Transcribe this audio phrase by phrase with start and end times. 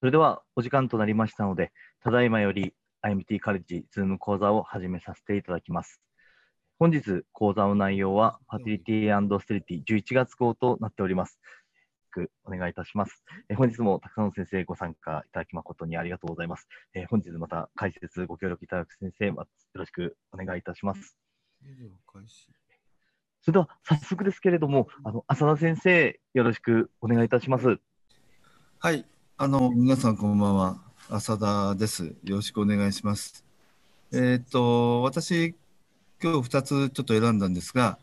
[0.00, 6.00] それではお時間となりましたので、ただいまより IMT カレッジズーム講座を始めさせていただきます。
[6.78, 11.38] 本日講座の内容はファティリティステリティ11月号となっております。
[12.44, 13.22] お願いいたします。
[13.50, 16.66] え本日もたくさんの先生ご参加いただき誠にありがとうございます。
[16.94, 21.18] え本日また解説ご協力いただく先生、よろしくお願いいたします。
[23.42, 27.78] それでは早速ですけれども、あの浅田先生、よろしくお願いいたします。
[28.78, 29.04] はい、
[29.42, 32.14] あの皆さんこんばんは、浅田です。
[32.24, 33.42] よろしくお願いします。
[34.12, 35.54] えっ、と私
[36.22, 37.98] 今日2つちょっと選んだんですが、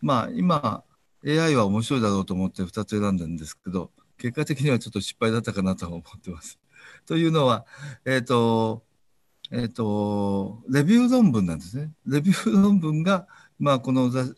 [0.00, 0.84] まあ今
[1.26, 6.60] AI は面白いだろうと思って2つ選んだんですけど、結果的にはちょっと失敗だったかなと思ってます。
[7.04, 7.66] というのは、
[8.04, 8.84] えっ、と
[9.50, 11.90] えっ、とレビュー論文なんですね。
[12.06, 13.26] レビュー論文が
[13.58, 14.36] まあこの雑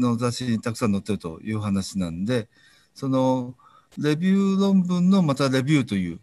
[0.00, 2.48] の雑誌にたくさん載ってるという話なんで、
[2.92, 3.54] その
[3.98, 6.20] レビュー論文のまたレビューという、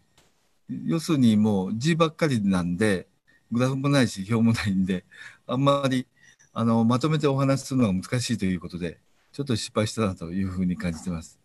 [0.86, 3.06] 要するにもう字ばっかりなんで、
[3.50, 5.04] グラフもないし表もないんで、
[5.46, 6.06] あんまり
[6.52, 8.98] あのまとめてお話しするのが難しいということで、
[9.32, 11.38] ちょっと失敗したなというふうに感じてます。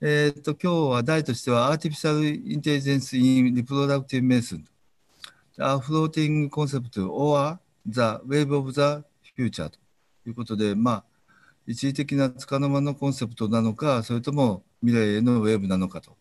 [0.00, 4.64] えっ、と、今日は題としては、Artificial Intelligence in Reproductive Medicine,
[5.58, 9.04] A Floating Concept or the Wave of the
[9.36, 9.78] Future と
[10.26, 11.04] いうことで、まあ、
[11.66, 16.16] 一時的なつかの間のコンセプトなのか、それとも未来へのウェーブなのかと、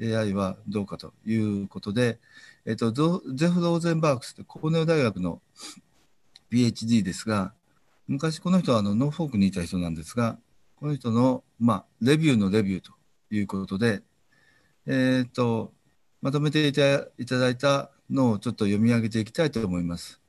[0.00, 2.18] AI はどうかということで、
[2.66, 5.40] えっと、ゼフ・ローゼンバークスってコーネル大学の
[6.50, 7.52] PhD ですが、
[8.08, 10.38] 昔この人はあのノーフォークにいた人なんですが、
[10.76, 12.92] この人の、まあ、レビューのレビューと
[13.30, 14.02] いうことで、
[14.86, 15.72] えっ、と、
[16.22, 20.20] まとめていただいたのをちょっと読み上げていきたいと思います。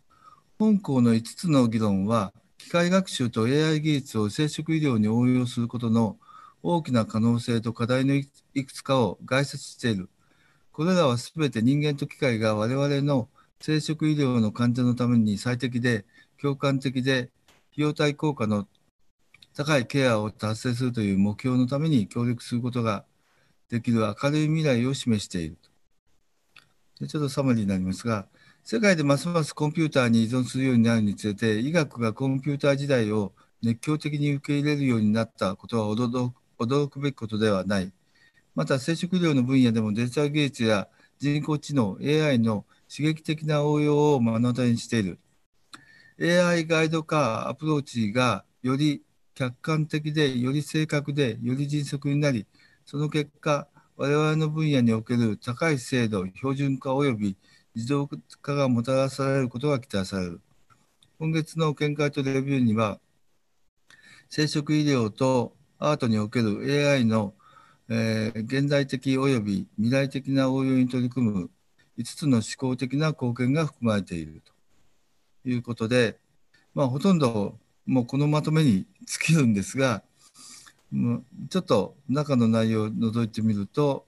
[0.59, 6.17] 本校の5つの議論は、機械学習と AI 技術を生殖医療に応用することの
[6.63, 8.25] 大きな可能性と課題のい
[8.65, 10.09] くつかを概説している。
[10.71, 13.29] これらはすべて人間と機械が我々の
[13.59, 16.05] 生殖医療の患者のために最適で
[16.39, 17.31] 共感的で
[17.73, 18.67] 費用対効果の
[19.55, 23.05] 高いケアを達成するという目標のために協力することが
[23.69, 25.57] できる明るい未来を示している
[27.01, 28.27] でちょっとサマリーになりますが、
[28.73, 37.91] 世界でますますコンピューターに依存するようになるにつれて、医学がコンピューター時代を熱狂的に受け入れるようになったことは驚くべきことではない。
[38.55, 40.87] また、生殖医療の分野でもデジタル技術や
[41.19, 45.19] 人工知能、AI の刺激的な応用を目の当たりにしている。
[46.21, 49.03] AI ガイド化アプローチがより
[49.35, 52.47] 客観的で、より正確で、より迅速になり、
[52.85, 53.67] その結果、
[53.97, 57.38] 我々の分野における高い精度、標準化及び
[57.75, 60.41] 自動化がもたらされることが期待される。
[61.19, 62.99] 今月の見解とレビューには、
[64.29, 67.33] 生殖医療とアートにおける AI の、
[67.89, 71.49] えー、現代的及び未来的な応用に取り組む
[71.97, 74.41] 5つの思考的な貢献が含まれている
[75.43, 76.17] ということで、
[76.73, 80.03] まあ、ほとんどもうこのまとめに尽きるんですが、
[81.49, 84.05] ちょっと中の内容を覗いてみると、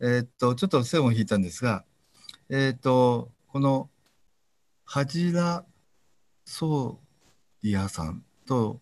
[0.00, 1.84] えー、っと、ちょっと線を引いたんですが、
[2.54, 3.88] えっと、この
[4.84, 5.64] ハジラ・
[6.44, 8.78] ソーリアさんと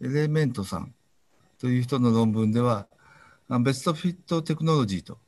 [0.00, 0.94] エレメントさん
[1.60, 2.88] という人の論文では、
[3.60, 5.18] ベストフィットテクノロジーと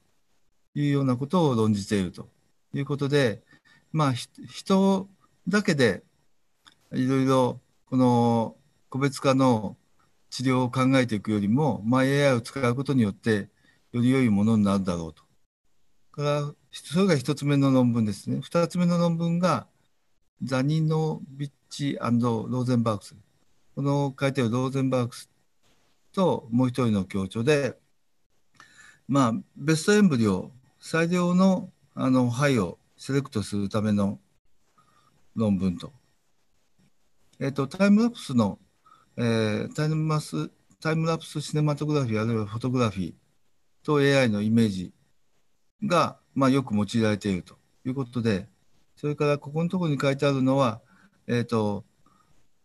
[0.75, 2.31] いうようなことを論じていると
[2.73, 3.43] いうことで、
[3.93, 5.07] まあ、人
[5.47, 6.03] だけで
[6.95, 7.61] いろいろ
[7.91, 8.57] この
[8.89, 9.77] 個別化の
[10.31, 13.51] 治療を考えていくよりも、まあ、AI を使うことによって
[13.93, 15.27] より良いものになるだろうと。
[16.13, 16.55] から
[16.85, 18.39] それが1つ目の論文ですね。
[18.39, 19.67] 2つ目の論文が
[20.43, 23.17] ザニノビッチローゼンバーグス。
[23.75, 25.31] この書いてるローゼンバーグス
[26.13, 27.77] ともう一人の協調で、
[29.09, 30.51] まあ、ベストエンブリオ、
[30.81, 34.19] 最良のあの肺をセレクトするための
[35.35, 35.93] 論文と。
[37.39, 38.59] えっ、ー、と、タイムラプスの、
[39.17, 40.51] えー、タイムマス
[40.81, 43.15] タイムラプスシネマトグラフィーあるいはフォトグラフィー
[43.83, 44.93] と AI のイメージ
[45.85, 47.57] が、まあ、よく用いられていると。
[47.85, 48.49] いうことで、
[48.97, 50.81] それからここのところに書いてあるのは、
[51.27, 51.85] え、ー、と、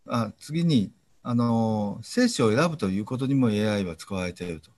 [0.06, 0.92] あ次に
[1.22, 4.70] あの精子を選ぶということにも AI は使われていると。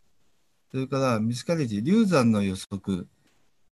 [0.71, 3.09] それからミスカレージ、流産の予測、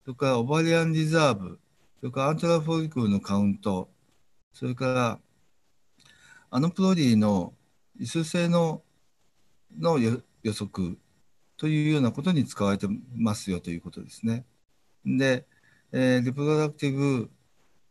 [0.05, 1.59] それからオバリアンリザーブ、
[2.00, 3.88] それからアントラフォリクルのカウント、
[4.53, 5.19] それから
[6.50, 7.55] アノプロディの
[7.99, 8.82] 異数性の
[9.79, 10.23] の予
[10.53, 10.99] 測。
[11.59, 12.87] というようなことに使われて
[13.17, 14.44] ますよということですね。
[15.05, 15.47] で、
[15.93, 17.31] えー、リプロダクティブ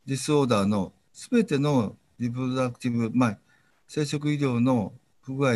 [0.05, 3.37] ディスオーダーのすべてのリプロダクティブ、まあ、
[3.87, 5.55] 生殖医療の不具合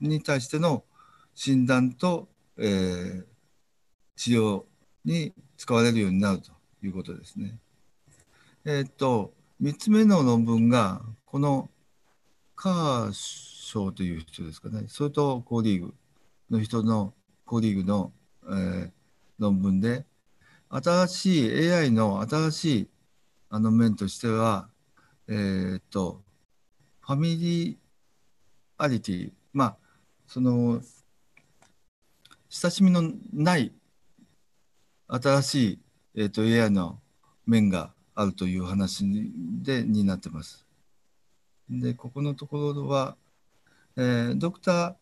[0.00, 0.84] に対しての
[1.34, 3.24] 診断と、えー、
[4.16, 4.64] 治療
[5.04, 6.52] に使われるようになると
[6.82, 7.58] いうことですね。
[8.64, 9.32] えっと、
[9.62, 11.70] 3つ目の論文が、この
[12.54, 15.94] カーショーという人ですかね、それとコーリーグ
[16.50, 17.14] の人の、
[17.46, 18.12] コーリーグの、
[18.44, 18.90] えー、
[19.38, 20.04] 論文で、
[20.72, 22.88] 新しい AI の新しい
[23.48, 24.68] あの面としては、
[25.26, 26.22] えー、っと、
[27.00, 27.76] ファミリー
[28.78, 29.76] アリティ、まあ、
[30.28, 30.80] その、
[32.48, 33.02] 親しみの
[33.32, 33.72] ない
[35.08, 35.78] 新しい、
[36.14, 37.00] えー、と AI の
[37.46, 39.04] 面があるという話
[39.62, 40.64] でになってます。
[41.68, 43.16] で、ここのところは、
[43.96, 44.94] えー、ドクター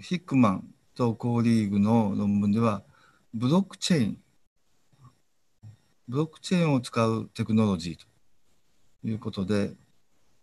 [0.00, 2.82] ヒックマンとコーリーグの論文では、
[3.32, 4.18] ブロックチェーン、
[6.06, 8.06] ブロックチェーンを使うテクノロジーと
[9.04, 9.72] いうことで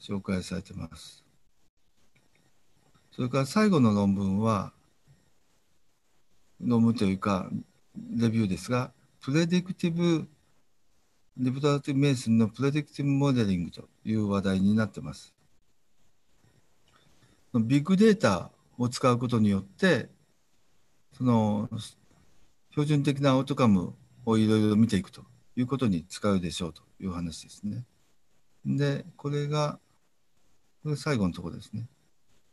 [0.02, 1.24] 紹介されてます。
[3.16, 4.74] それから最後の論文は、
[6.60, 7.50] 論文というか、
[8.16, 8.92] レビューですが、
[9.22, 10.28] プレディクティブ
[11.38, 15.34] リブラティブメイスンのプレディクティブモデリングという話題になってます。
[17.54, 20.10] ビッグデータを使うことによって、
[21.14, 21.70] その
[22.72, 23.94] 標準的なアウトカム
[24.26, 25.24] をいろいろ見ていくと
[25.56, 27.86] いうことに使うでしょうという話ですね。
[28.66, 29.80] で、これが、
[30.84, 31.88] これ最後のところですね。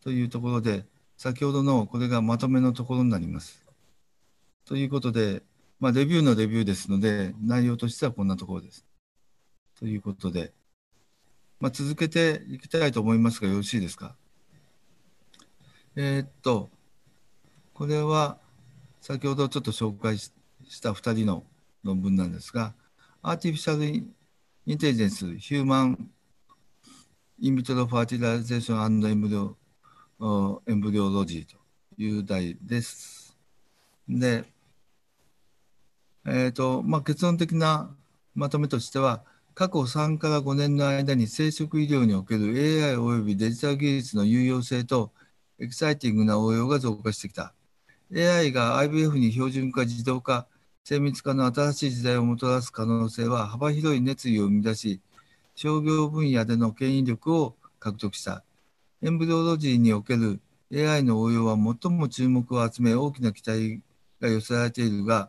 [0.01, 0.87] というところで、
[1.17, 3.65] 先ほどのこれがまとめのところになります。
[4.65, 5.43] ということで、
[5.81, 8.85] まあ、レビューのレビューですので、内容としてはこんなところです。
[9.79, 10.53] ということで、
[11.61, 14.17] まあ、続けていきたいと思いますが、よろしいですか？
[15.97, 16.69] えー、っと、
[17.75, 18.39] これは
[19.01, 20.33] 先ほどちょっと紹介し
[20.81, 21.45] た2人の
[21.83, 22.75] 論文なんですが、
[23.21, 26.09] artificial intelligence、human
[27.41, 31.57] in vitro fertilization embryo embryology と
[32.01, 33.37] いう題です。
[34.09, 34.45] で、
[36.29, 37.91] えーとまあ、結論的な
[38.37, 42.55] まとめとしては、過去3から5年の間に生殖医療における
[42.85, 45.11] AI およびデジタル技術の有用性と
[45.59, 47.53] エキサイティングな応用が増加してきた。
[48.15, 50.47] AI が IVF に標準化、自動化、
[50.89, 55.03] 精密化の新しい時代をもたらす可能性は幅広い熱意を生み出し、
[55.55, 58.43] 商業分野での権威力を獲得した。
[59.03, 60.41] エンブリオロジーにおける
[60.73, 63.83] AI の応用は最も注目を集め大きな期待
[64.19, 65.29] が寄せられているが、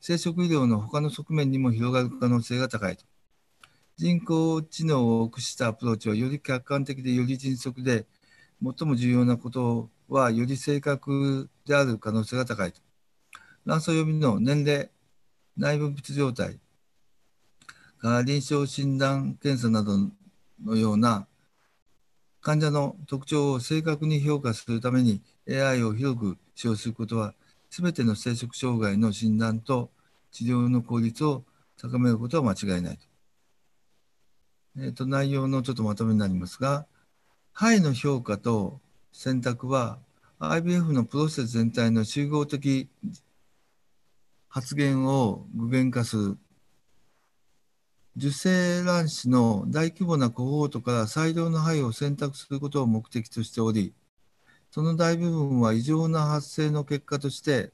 [0.00, 3.04] 生殖医療の他の側面にも広がる可能性が高いと。
[3.96, 8.06] 人工知能を駆使したアプローチはより客観的でより迅速で、
[8.62, 12.80] 最も重要なことはより正確である可能性が高いと。
[13.66, 14.88] 卵巣予備の年齢、
[15.60, 16.58] 内分泌状態
[18.02, 19.92] が、臨床診断検査など
[20.64, 21.26] のような
[22.40, 27.34] 患者の特徴を正確に評価するために AI を広く使用することは
[27.68, 29.90] すべての生殖障害の診断と
[30.32, 31.44] 治療の効率を
[31.78, 33.04] 高めることは間違いないと。
[34.78, 36.86] えーと、内容のちょっとまとめになりますが、
[37.52, 38.80] 肺の評価と
[39.12, 39.98] 選択は
[40.38, 42.88] IBF のプロセス全体の集合的
[44.50, 46.38] 発言を具現化する。
[48.16, 53.94] 受精卵子の大規模なコホートから最良の肺を選択することを目的としており、
[54.72, 57.72] その大部分は異常な発生の結果として、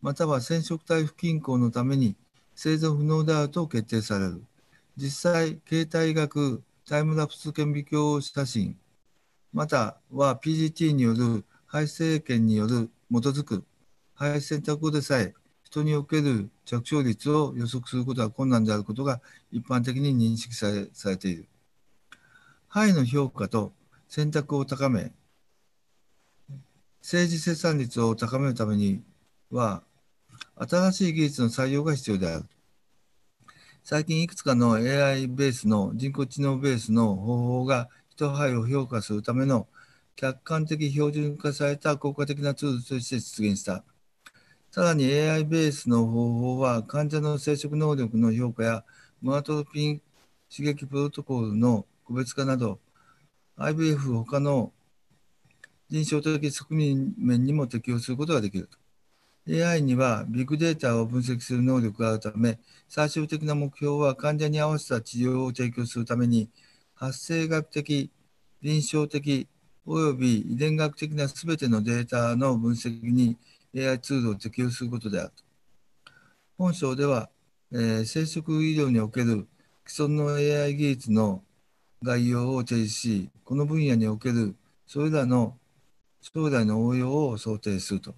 [0.00, 2.14] または染色体不均衡のために
[2.54, 4.44] 生存不能であると決定される。
[4.96, 8.78] 実際、形態学タイムラプス顕微鏡写真、
[9.52, 13.64] または PGT による肺生検による基づく
[14.14, 21.48] 肺選択後でさえ人における着床率を予測することは困難であることが一般的に認識されされている。
[22.68, 23.72] 肺の評価と
[24.08, 25.12] 選択を高め、
[27.02, 29.02] 政治生産率を高めるために
[29.50, 29.82] は、
[30.56, 32.44] 新しい技術の採用が必要である。
[33.82, 39.66] 最近いくつかの AI ベースの人工知能ベースの方法が人肺を評価するための
[40.16, 43.84] 客観的標準化された効果的なツールとして出現した。
[44.74, 48.84] さらに AI ベースの方法は患者の生殖能力の評価や
[49.22, 50.02] モアトロピン
[50.50, 52.80] 刺激プロトコルの個別化など
[53.56, 54.72] IVF 他の
[55.88, 57.14] 臨床的側面
[57.44, 58.68] にも適用することができる
[59.46, 59.64] と。
[59.64, 66.50] AI にはビッグデータを分析する能力があるため、最終的な目標は患者に合わせた治療を提供するために、
[66.96, 68.10] 発生学的、
[68.60, 69.46] 臨床的、
[69.86, 73.36] および遺伝学的なすべてのデータの分析に
[73.76, 75.42] AI ツールを適用することであると。
[76.56, 77.30] 本章では、
[77.72, 79.48] えー、生殖医療における
[79.86, 81.42] 既存の AI 技術の
[82.02, 84.54] 概要を提示し、この分野における
[84.86, 85.58] それらの
[86.20, 88.14] 将来の応用を想定すると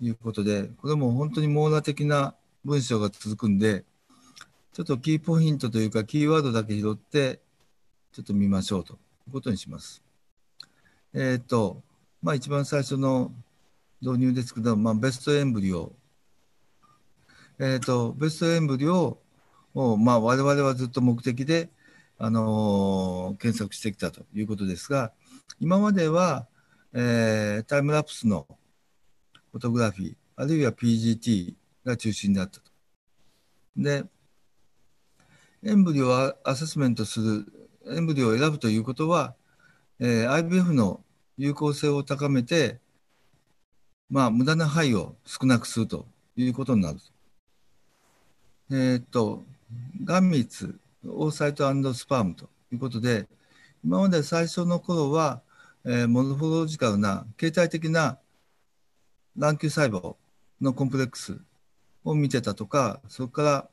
[0.00, 3.84] いうことで、これも本当に網羅的な文章が続くんで、
[4.72, 7.40] ちょっとキーポイントというか、キーワードだけ拾って、
[8.12, 8.96] ちょっと見ましょうとい
[9.30, 10.02] うことにします。
[11.14, 11.82] えっ、ー、と、
[12.22, 13.32] まあ一番最初の
[14.02, 15.92] 導入ですけど、まあ、ベストエンブリオ。
[17.58, 19.20] えっ、ー、と、ベストエンブリオ
[19.74, 21.70] を、まあ我々はずっと目的で、
[22.18, 25.12] あのー、検索してきたということですが、
[25.60, 26.46] 今までは、
[26.94, 28.46] えー、タイムラプスの
[29.52, 31.54] フォトグラフィー、あるいは PGT
[31.84, 32.70] が中心であったと。
[33.76, 34.04] で、
[35.62, 37.46] エンブリオをアセスメントする、
[37.94, 39.34] エンブリオを選ぶということは、
[39.98, 41.04] えー、IBF の
[41.36, 42.80] 有効性を高めて、
[44.10, 46.98] まあ、無駄な肺を少なくするということになる。
[48.72, 49.44] えっ、と、
[50.04, 51.64] ガンミツ、オーサイト
[51.94, 53.28] スパームということで、
[53.84, 55.42] 今まで最初の頃は、
[55.84, 58.18] えー、モノフォロジカルな形態的な
[59.38, 60.16] 卵球細胞
[60.60, 61.38] のコンプレックス
[62.04, 63.68] を見てたとか、そこから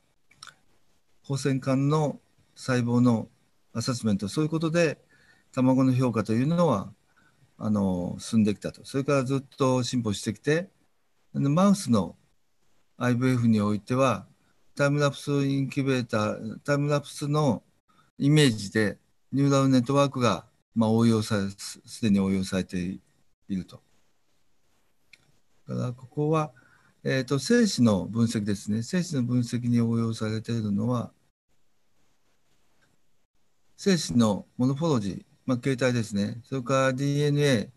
[1.24, 2.20] 放線管の
[2.54, 3.28] 細胞の
[3.74, 4.98] アセスメント、そういうことで
[5.52, 6.92] 卵の評価というのは
[7.58, 8.84] あの進んできたと。
[8.84, 10.70] それからずっと進歩してきて、
[11.34, 12.16] マウスの
[12.98, 14.26] IVF においては、
[14.76, 17.64] タイムラプスインキュベーター、タイムラプスの
[18.16, 18.98] イメージで
[19.32, 23.00] ニューラルネットワークが、まあ、応用され、すでに応用されてい
[23.48, 23.82] ると。
[25.68, 26.52] だからここは、
[27.04, 28.82] えーと、精子の分析ですね。
[28.82, 31.12] 精子の分析に応用されているのは、
[33.76, 36.42] 精子のモノフォロジー、まあ、形態ですね。
[36.44, 37.70] それから DNA、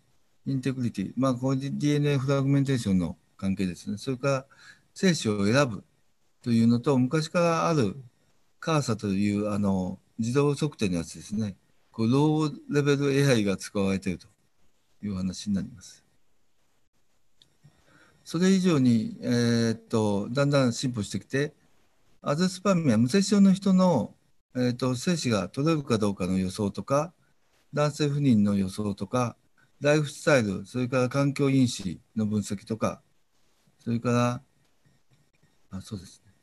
[0.45, 3.97] インテグリティ、まあ、こ DNA フラグメンテーションの関係ですね。
[3.97, 4.45] それから
[4.93, 5.81] 精子を選ぶ
[6.43, 7.95] というのと、昔からある
[8.59, 11.55] カーサというあの自動測定のやつですね。
[11.93, 14.27] こうローレベル AI が使われていると
[15.01, 16.03] いう話になります。
[18.25, 21.53] それ以上に、えー、っとだんだん進歩してきて、
[22.21, 24.13] アズスパミは無接症の人の、
[24.57, 27.13] えー、っと精子が取れるかどうかの予想とか、
[27.73, 29.35] 男性不妊の予想とか、
[29.79, 33.01] ライフスタイル、それから環境因子の分析とか、
[33.83, 34.41] それから、
[35.71, 36.33] あそうですね、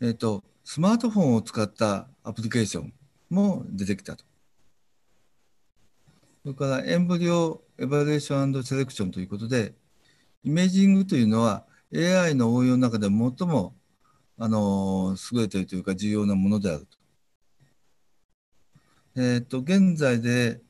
[0.00, 2.92] えー、っと、スマートフォンを使ったアプリケーション
[3.30, 4.24] も出てきたと。
[6.42, 9.74] それからエンブリオエバリエーションセレクションということで、
[10.44, 13.74] イメージングというのは AI の応用の中で最も
[14.38, 16.99] あの優れているというか重要なものであると。
[19.16, 20.60] えっ、と現在で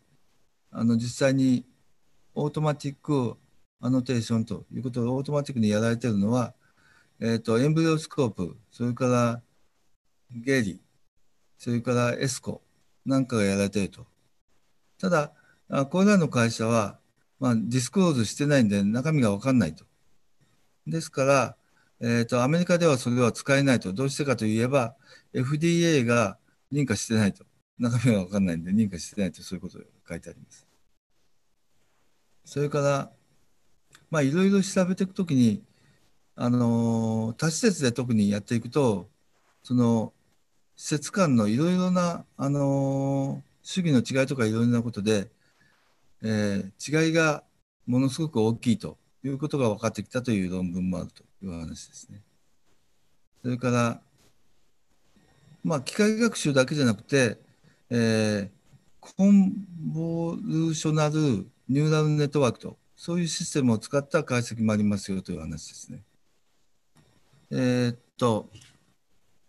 [0.70, 1.64] あの実際に
[2.34, 3.36] automatic
[3.80, 6.54] annotation ということでオートマティックにやられているのは、
[7.20, 9.42] えっ、と EmbryoScope それから
[10.30, 10.80] Geri
[11.58, 12.62] それから Esco
[13.04, 14.06] なんかがやられていると。
[14.98, 15.32] ただ
[15.86, 17.00] これらの会社は
[17.40, 19.84] まあ、 disclose してないんで中身が分かんないと。
[20.86, 21.56] ですから、
[22.00, 23.92] えーと、アメリカではそれは使えないと。
[23.94, 24.94] どうしてかといえば、
[25.32, 26.38] FDA が
[26.70, 27.44] 認可してないと。
[27.80, 30.66] 中身が分かんないんで認可してないと、そういうことが書いてあります。
[32.44, 33.10] それから、
[34.10, 35.62] まあ、いろいろ調べていくときに、
[36.36, 39.08] あの、多施設で特にやっていくと、
[39.62, 40.12] その、
[40.76, 45.30] 施設間のいろいろな、あの、主義の違いとかいろいろなことで、
[46.22, 47.44] えー、違いが
[47.86, 52.20] ものすごく大きいということが分かってきたという論文もあるという話ですね。
[53.42, 54.00] それから、
[55.64, 57.38] まあ、機械学習だけじゃなくて、
[57.90, 58.50] えー、
[59.00, 59.52] コン
[59.92, 61.14] ボルーショナル
[61.68, 66.02] ニューラルネットワークと、そういうシステムを使った解析もありますよという話ですね。
[67.50, 68.48] えー、っと、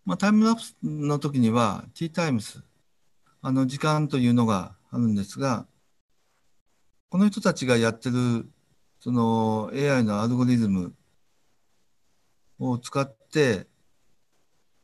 [0.05, 2.63] まあ、タイムラプスの時には T タイムス、
[3.41, 5.67] あの時間というのがあるんですが、
[7.10, 8.50] この人たちがやってる
[9.00, 10.93] その AI のアルゴリズム
[12.60, 13.65] を使って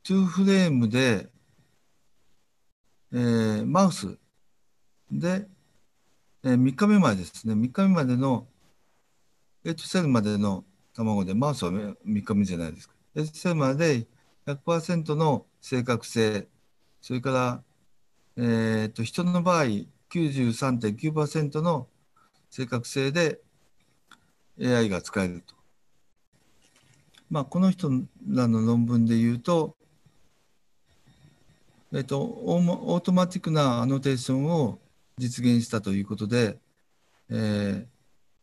[0.05, 1.29] 2フレームで、
[3.13, 4.17] えー、マウス。
[5.11, 5.47] で、
[6.43, 7.53] えー、3日目までですね。
[7.53, 8.47] 3日目までの
[9.63, 12.95] 8セルまでの卵でマウスは3日目じゃないですか。
[13.15, 14.07] 8セルまで
[14.45, 16.47] 100%の正確性。
[17.01, 17.63] それから、
[18.35, 19.65] えーと、と人の場合
[20.09, 21.87] 93.9%の
[22.49, 23.39] 正確性で
[24.61, 25.55] AI が使えると。
[27.29, 27.89] まあ、この人
[28.29, 29.76] らの論文で言うと、
[31.93, 34.79] えっと、オートマティックなアノテーションを
[35.17, 36.57] 実現したということで、
[37.29, 37.85] えー、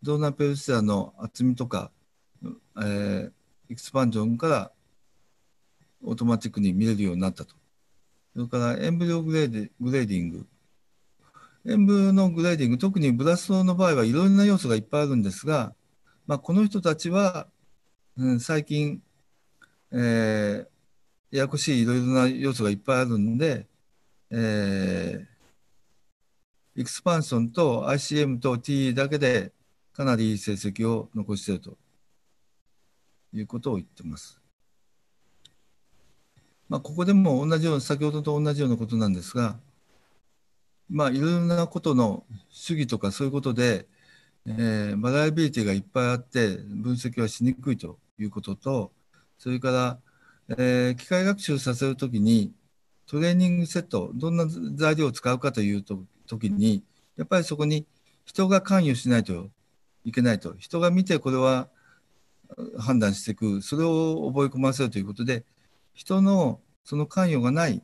[0.03, 1.91] ドーナーペルシアの厚みとか、
[2.43, 3.31] えー、
[3.71, 4.71] エクスパンジョンから
[6.03, 7.55] オートマティックに見れるようになったと。
[8.35, 10.47] それから embryo grading
[11.67, 15.75] embryo の grading、特に blast の場合はいろいろな要素がいっぱいあるんですが、
[16.27, 17.47] まあ、この人たちは、
[18.19, 19.03] うん、最近、
[19.91, 20.67] えー、
[21.35, 23.67] ややこしいいろいろな要素がいっぱいあるんで、
[24.31, 29.51] えー、 expansion と ICM と TE だけで
[29.93, 31.77] かなりいい成績を残していると
[33.33, 34.41] いうことを言ってます。
[36.69, 39.59] まあ、ここでも同じような、先ほどと同じようなことなんですが、
[40.89, 43.89] まあ、いろいろなことの主義とかそういうことで、
[44.47, 48.93] えー、バラエビリティがいっぱいあって分析はしにくいということと
[49.37, 49.99] それから、
[50.51, 52.53] えー、機械学習させるときに
[53.07, 56.83] トレーニングセットどんな材料を使うかというと時に
[57.17, 57.87] やっぱりそこに
[58.25, 59.49] 人が関与しないと
[60.05, 61.69] いけないと人が見てこれは
[62.79, 65.45] 判断していくそれを覚え込ませるということで
[65.93, 67.83] 人のその関与がない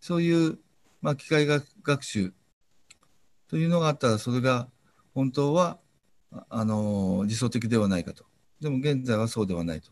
[0.00, 0.58] そういう、
[1.00, 2.32] まあ、機械学習
[3.48, 4.68] というのがあったらそれが
[5.14, 5.78] 本当は
[6.50, 8.24] あの理想的ではないかと。
[8.60, 9.90] でも現在はそうではないと。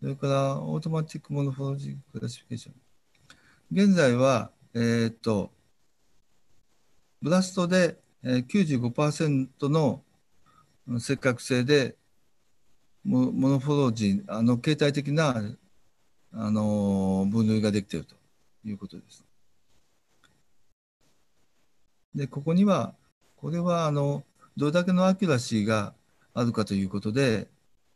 [0.00, 2.74] それから、 automatic morphology classification。
[3.70, 5.50] 現在は、えー、っと、
[7.20, 10.02] blast で95%の
[11.00, 11.96] 正確性で
[13.04, 15.42] morphology、あの形態的な
[16.32, 18.14] あの分類ができていると
[18.64, 19.24] いうことです。
[22.14, 22.94] で、ここには、
[23.36, 24.24] これはあの
[24.56, 25.94] どれだけの accuracy が
[26.34, 27.48] あるかということで、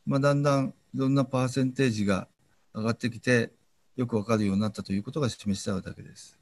[0.07, 2.29] まあ、だんだんいろんなパーセンテージが
[2.75, 3.53] 上がってきて、
[3.97, 6.39] よくわかるようになったということが示しただけです。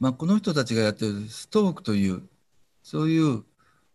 [0.00, 2.22] まあ、この人たちがやってるストークという、
[2.82, 3.44] そういう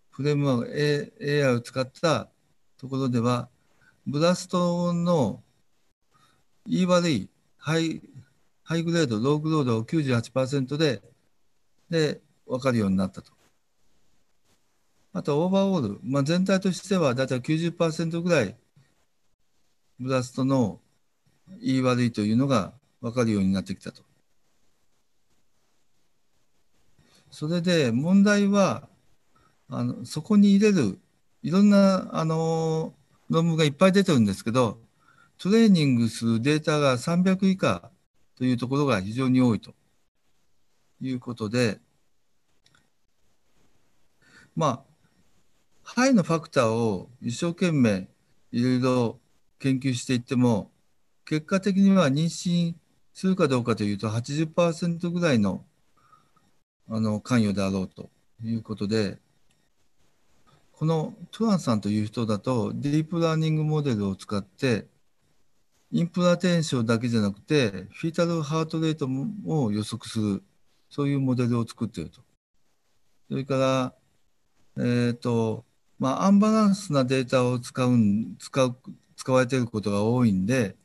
[0.09, 2.29] フレームワーク、AI を使った
[2.77, 3.49] ところでは、
[4.05, 5.43] ブラストの
[6.65, 8.01] 言い悪いハイ
[8.69, 11.01] ハイグレード、ローグロードを98%で
[11.89, 13.38] で分かるようになったと。
[15.13, 18.55] あと、オーバーオール、まあ、全体としてはだいたい90%ぐらい
[19.99, 20.79] ブラストの
[21.61, 24.03] 言い悪いというのが分かるようになってきたと。
[27.31, 28.87] それで問題は
[29.69, 30.99] あのそこに入れる
[31.43, 32.93] いろんなあの
[33.29, 34.79] 論文がいっぱい出てるんですけど
[35.37, 37.91] トレーニングするデータが300以下
[38.35, 39.73] というところが非常に多いと
[41.01, 41.79] いうことで、
[44.55, 44.88] まあ、
[45.95, 48.07] 肺のファクターを一生懸命
[48.51, 49.19] いろいろ
[49.57, 50.69] 研究していっても、
[51.25, 52.75] 結果的には妊娠
[53.15, 55.65] するかどうかというと80%ぐらいの
[56.87, 58.11] あの関与であろうと
[58.43, 59.17] いうことで、
[60.73, 64.85] このトランさんという人だとディープラーニングモデルを使って
[65.91, 70.43] インプラテンションだけじゃなくて、フィータルハートレートも予測する、
[70.87, 72.21] そういうモデルを作っていると。
[73.27, 73.93] それから、
[74.77, 75.65] えっ、ー、と、
[75.99, 77.97] まあ、アンバランスなデータを使う、
[78.39, 78.75] 使う、
[79.15, 80.75] 使われていることが多いんで、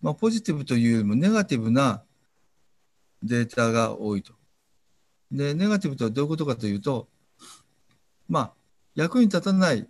[0.00, 2.02] まあ、ポジティブというよりもネガティブな
[3.22, 4.32] データが多いと。
[5.30, 7.08] で、ネガティブとはどういうことかというと、
[8.28, 8.52] まあ、
[8.94, 9.86] 役に立たない、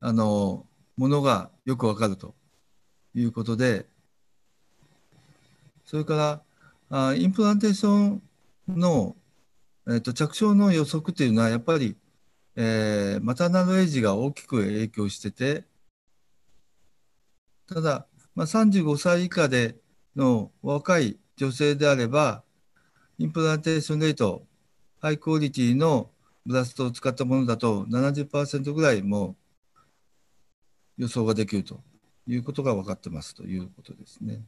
[0.00, 2.34] あの、ものがよくわかると。
[3.14, 3.86] いうことで、
[5.84, 6.42] それか
[6.90, 8.22] らあ implantation
[8.68, 9.16] の、
[9.86, 11.96] えーと、着床の予測というのはやっぱり、
[12.56, 15.64] えー、 maternal age が大きく影響してて、
[17.66, 19.76] ただ、まあ、35歳以下で
[20.16, 22.44] の若い女性であれば、
[23.18, 24.46] implantation rate、
[25.00, 26.10] high quality の
[26.44, 29.36] blast を使ったものだと70%ぐらいも
[30.98, 31.82] 予想ができると
[32.26, 34.42] いうことが分かってますということですね。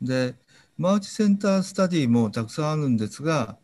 [0.00, 0.34] で、
[0.76, 3.58] multicenter study もたくさんあるんですが、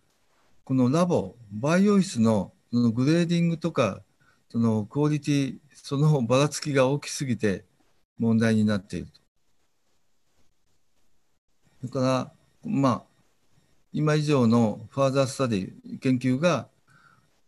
[0.65, 4.03] このラボ、バイオイスのその grading とか、
[4.49, 7.65] そのクオリティ、そのばらつきが大きすぎて
[8.19, 9.21] 問題になっていると。
[11.81, 12.33] それから、
[12.65, 13.03] まあ、
[13.93, 16.69] 今以上のファーザースタディ、研究が、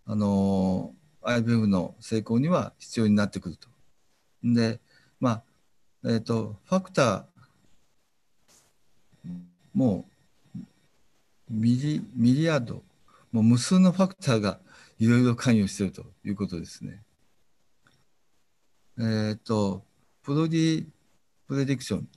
[0.06, 3.68] あの、IBM の成功には必要になってくると。
[4.42, 4.80] で、
[5.20, 5.42] まあ、
[6.04, 7.24] えっ、ー、と、ファクター、
[9.72, 10.04] も
[10.56, 10.62] う、
[11.48, 12.82] ミリ、ミリアード、
[13.30, 14.58] もう無数のファクターが
[15.02, 17.02] いろいろ関与しているということですね。
[19.00, 19.84] えっ、と、
[20.22, 20.86] プロディ、
[21.48, 22.08] プレディクション。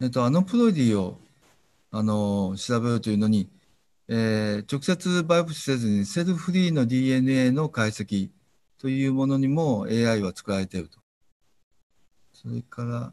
[0.00, 1.20] えっ、と、あのプロディを、
[1.90, 3.50] あの、調べようというのに、
[4.08, 8.30] えー、直接バイオプせずにセルフリーの DNA の解析
[8.78, 11.00] というものにも AI は使われていると。
[12.32, 13.12] それか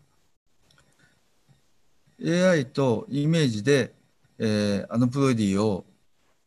[2.22, 3.94] ら AI とイメージで、
[4.38, 5.84] えー、あのプロディを、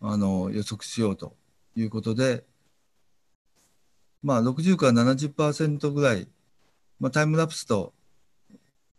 [0.05, 1.37] あの予測しようと
[1.77, 2.45] いうことで、
[4.21, 6.27] まあ、60から70%ぐらい、
[6.99, 7.93] まあ、タイムラプスと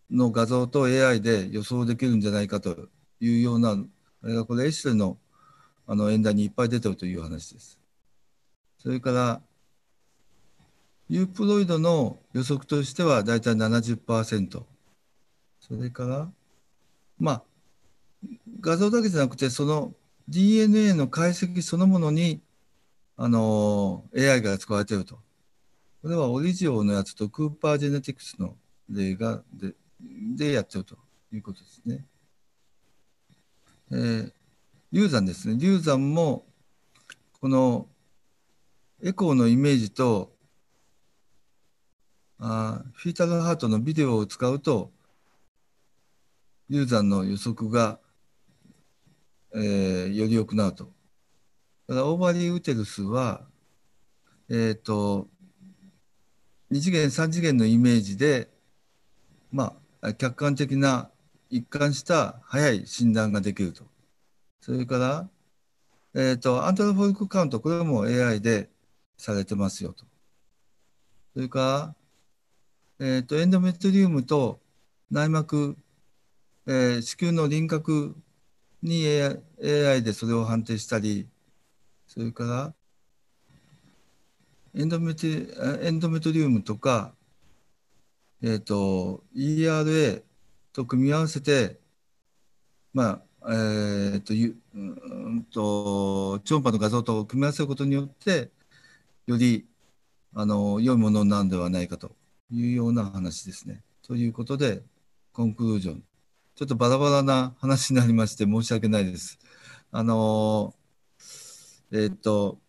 [0.10, 2.88] の画像と AI で予想できるんじゃないかと
[3.20, 3.78] いうような、
[4.24, 5.18] あれがこれエシレの
[5.86, 7.78] あの演題にいっぱい出てるという話です。
[8.78, 9.42] それから、
[11.10, 14.63] ユープロイドの予測としてはだいたい70%。
[15.60, 16.32] それから、
[17.20, 17.44] まあ、
[18.62, 19.94] 画像だけじゃなくて、その
[20.30, 22.42] DNA の解析そのものに、
[23.18, 25.20] あの、AI が使われていると。
[26.02, 28.56] これはオリジオのやつとクーパージェネティクスの
[28.90, 29.74] 例がで
[30.36, 30.98] でやっちゃうと
[31.32, 32.06] いうことですね。
[33.92, 34.32] えー、
[34.92, 35.58] 流産ですね。
[35.58, 36.46] 流産も、
[37.40, 37.88] この
[39.02, 40.34] エコーのイメージと
[42.40, 44.92] あフィータルハートのビデオを使うと
[46.70, 48.00] 流産の予測が、
[49.56, 50.92] えー、より良くなると。
[51.88, 53.46] だオーバリーウテルスは、
[54.50, 55.28] えっ、ー、と、
[56.72, 58.50] 2次元、3次元のイメージで、
[59.52, 61.12] まあ、客観的な
[61.50, 63.84] 一貫した早い診断ができると。
[64.62, 65.30] それから、
[66.16, 68.70] えっ、ー、と、アントロフォリックカウント、これも AI で
[69.18, 70.06] されてますよと。
[71.34, 71.96] それか
[73.00, 74.60] ら、えっ、ー、と、エンドメトリウムと
[75.12, 75.78] 内膜、
[76.66, 78.16] えー、子宮の輪郭
[78.84, 81.28] に AI でそれを判定したり、
[82.08, 82.74] それから
[84.76, 85.48] エンドメテ
[85.82, 87.13] エンドメトリウムとか、
[88.41, 90.22] えっ、ー、と、ERA
[90.74, 91.80] と組み合わせて、
[92.93, 94.34] まあ、えっ、ー、と、
[94.74, 98.52] うんと、超音波の画像と組み合わせることによって、
[99.28, 99.67] より、
[100.34, 102.15] あの、良いものなんではないかと
[102.52, 103.84] いうような話ですね。
[104.02, 104.84] ということで、
[105.32, 106.04] コンクルージョン。
[106.56, 109.39] ちょっとバラバラな話になりまして申し訳ないです。
[109.92, 110.74] あの
[111.92, 112.60] えっ、ー、と、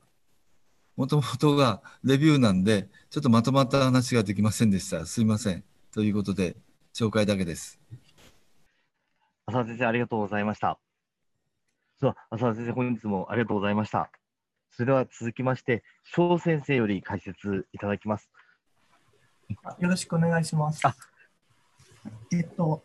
[0.97, 5.07] もともとがレビューなんで、ちょっとまとまった話ができませんでした。
[5.07, 5.65] すいません。
[5.93, 6.57] ということで、
[6.95, 7.81] 紹介だけです。
[9.47, 10.79] 浅田先生、ありがとうございました。
[12.01, 14.11] そう、浅田先生、本日もありがとうございました。
[14.71, 18.31] それでは続きまして、翔先生より解説いただきます。
[19.79, 20.83] よろしくお願いします。
[22.33, 22.83] えっと、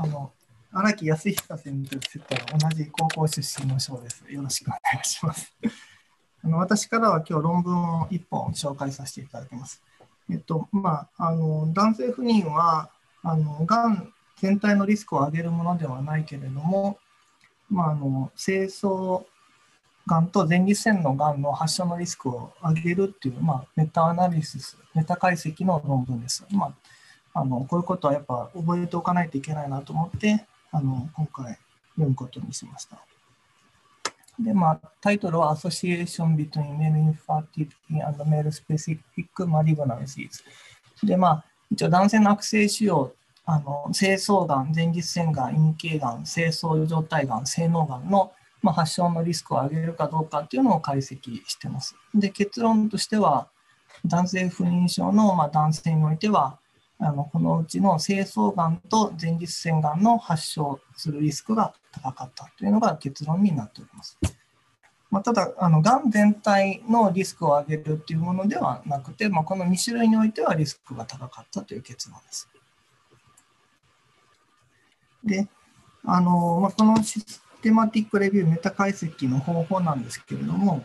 [0.00, 0.30] あの、
[0.72, 4.24] 荒木康久先生と同じ高校出身の翔です。
[4.28, 5.52] よろしくお願いします。
[6.44, 9.82] あの私からは今日論文を1本紹介させていただきます。
[10.30, 12.90] えっと、まあ、あの男性不妊は、
[13.24, 16.98] あの、がん全体のリスクを上げるものではないけれども、
[17.68, 18.86] まあ、あの精巣
[20.06, 26.46] がんと前立腺のがんの発症のリスクを上げるっていう、まあ、メタアナリシス、メタ解析の論文です。
[26.52, 26.74] まあ
[27.34, 31.58] あのこういうことはやっぱ覚えておかないといけないなと思ってあの今回
[31.94, 32.98] 読むことにしました。
[34.38, 39.00] で、まあ、タイトルは Association between Male Infertility and Male Specific
[39.38, 40.42] Malignancies。
[41.02, 43.10] で、まあ、一応男性の悪性腫瘍、
[43.44, 51.96] あの精巣がん、前立腺がん、陰茎がん、精巣状態がん、性能がんの、まあ、発症のリスクを上げるかどうかっていうのを解析してます。
[52.14, 53.48] で、結論としては、
[54.06, 56.57] 男性不妊症の、まあ、男性においては、
[57.00, 64.18] あのこのうちの精巣がんと前立腺がんの発症するリスクが高かったというのが結論になっております。
[65.10, 72.48] まあ、ただ、あのがん全体のリスクを上げるというものではなくて、まあ、この2種類においてはリスクが高かったという結論です。
[75.24, 75.48] で、
[76.04, 80.84] あのまあ、このシステマティックレビューメタ解析の方法なんですけれども、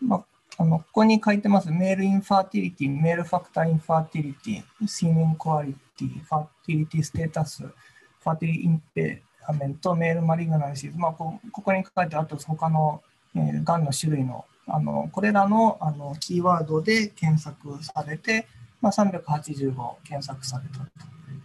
[0.00, 0.24] まあ、
[0.60, 1.70] あのここに書いてます。
[1.70, 13.00] male infertility、 male factor infertility、 semen quality、 fertility status、 fertility impairment、 male malignancies、まあ、こここに書いてあと他の、
[13.34, 18.46] えー、がんの種類のあのこれらのあのキーワードで検索されて、
[18.82, 19.72] まあ、385
[20.04, 20.90] 検索されたと。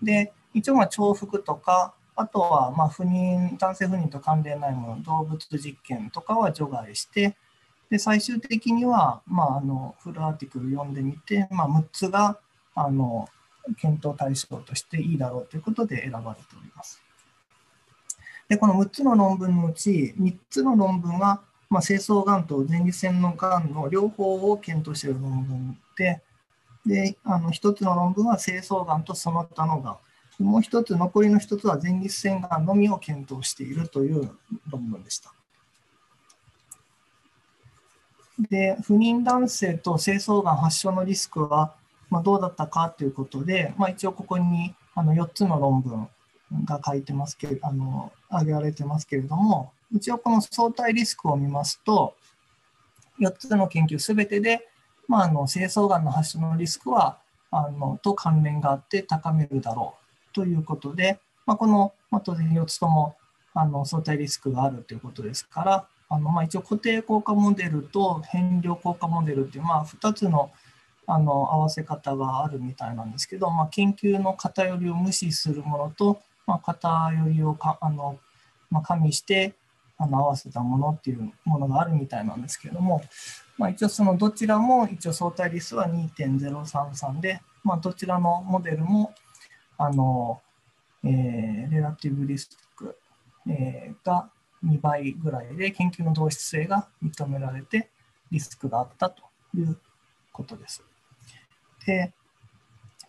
[0.03, 7.37] で、一応まあ重複とか、あとはまあ不妊、男性不妊と関連ないもの、動物実験とかは除外して、
[7.89, 12.39] で最終的には、まあ、あのフルアーティクル読んでみて、まあ、6つが
[12.73, 13.27] あの
[13.79, 17.01] 検討対象としていいだろうということで選ばれております。
[18.47, 26.21] でこの6つの論文のうち3つの論文は、まあ、精巣がんと前立腺のがんの両方を検討している論文で
[26.85, 29.97] であの1つの論文は精巣がんとその他のがん
[30.43, 34.29] もう1つ残りの1つは前立腺がんのみを検討しているという
[34.69, 35.33] 論文でした。
[38.39, 41.73] で、不妊男性と精巣がん発症のリスクは、
[42.09, 46.07] まあ、どうだったかということで、まあ、一応ここにあの4つの論文
[46.65, 52.15] が書いてますけ、あの、挙げられてますけれども、一応この相対リスクを見ますと、
[53.19, 54.67] 4つの研究すべてで、
[55.07, 57.17] まあ、あの、精巣がんの発症のリスクは、
[57.51, 59.95] あの、と関連があって高めるだろ
[60.31, 63.15] うということで、まあ、この、まあ、当然4つとも、
[63.53, 70.51] あの、相対リスクがあるということですから、あの、まあ、一応固定効果モデルと変量効果モデルっていう、まあ、2つの、
[71.07, 78.17] あの合わせ方があるみたいなんですけど、まあ、研究の偏りを無視するものと、まあ、偏りをかあの、
[78.71, 79.53] まあ、加味して
[79.97, 83.03] あの合わせたものっていうものがあるみたいなんですけれども、
[83.57, 89.13] まあ、一応そのどちらも一応相対リスは2.033で、まあ、どちらのモデルも
[89.77, 90.41] あの、
[91.03, 92.97] えー、レラティブリスク、
[93.47, 94.29] えー、が
[94.65, 97.89] 2倍ぐらいで研究の同質性が認められて
[98.31, 99.23] リスクがあったと
[99.55, 99.77] いう
[100.31, 100.83] ことです。
[101.85, 102.13] で、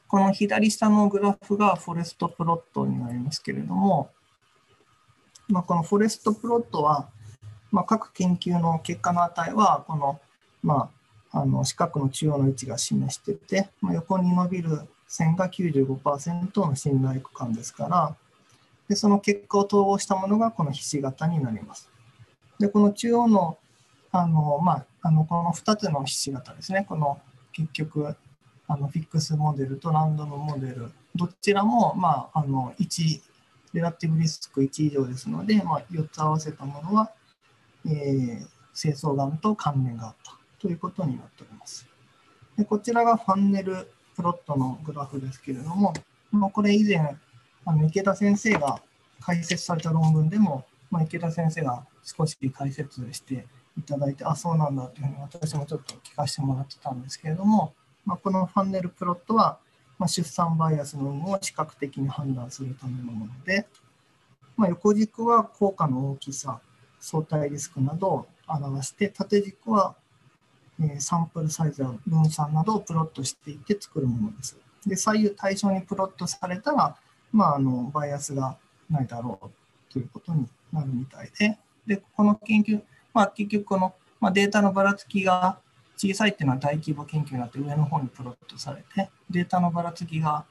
[0.09, 4.11] この左下のグラフがフォレストプロットになりますけれども、
[5.49, 7.09] まあ、このフォレストプロットは、
[7.73, 10.21] まあ、各研究の結果の値は、この、
[10.63, 10.91] ま
[11.33, 18.17] あ、あの四角の中央の位置が示してて、まあ、横に伸びる線が95%の信頼区間ですから、
[18.89, 21.91] でその結果を統合したものがこのひし形になります。
[22.59, 23.59] で、この中央の
[24.13, 27.21] あの、まあ、あのこの2つのひし形ですね、この
[27.53, 28.17] 結局、
[28.69, 33.21] あのフィックスモデルとランドムモデル、どちらも、まあ、あの1、
[33.75, 37.11] レラティブリスク1以上ですので、まあ、4つ合わせたものは、
[37.87, 41.87] えー、清掃眼と関連があったということになっております。
[42.57, 45.93] でこちらがファンネルプロットのグラフですけれども、
[46.33, 47.17] まあ、これ以前、
[47.67, 48.81] あの池田先生が
[49.21, 53.45] 解説された論文でも、まあ、池田先生が少し解説して
[53.77, 57.75] いただいて、あ、そうなんだというふうに私もちょっと聞かせてもらってたんですけれども、
[58.05, 59.59] まあ、このファンネルプロットは、
[59.99, 63.67] まあ、出産バイアスの有無を視覚的に判断するためのもので、
[64.57, 66.61] まあ、横軸は効果の大きさ、
[67.01, 69.97] 相対リスクなどを表して、縦軸は、
[70.99, 74.57] サンプルサイズや分散などをプロットしていって作るものです。
[74.87, 76.97] で、左右対称にプロットされたら、
[77.37, 78.57] まあ、あのバイアスが
[78.89, 82.81] ないだろうということになるみたいで、でこの研究、
[83.13, 85.59] まあ、結局この、まあ、データのばらつきが
[85.99, 90.47] 小さいっていうのは大規模研究になって上の方にプロットされて、データのばらつきが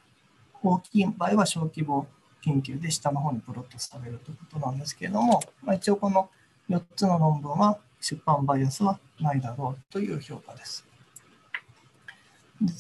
[0.62, 2.06] 大きい場合は小規模
[2.42, 6.30] 研究で下の方にプロットされるということなんですけれども、まあ、一応この
[6.70, 10.86] 4つの論文は出版バイアスはないだろうという評価です。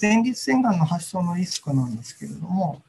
[0.01, 2.81] 前立腺がんの発症のリスクなんですけれども、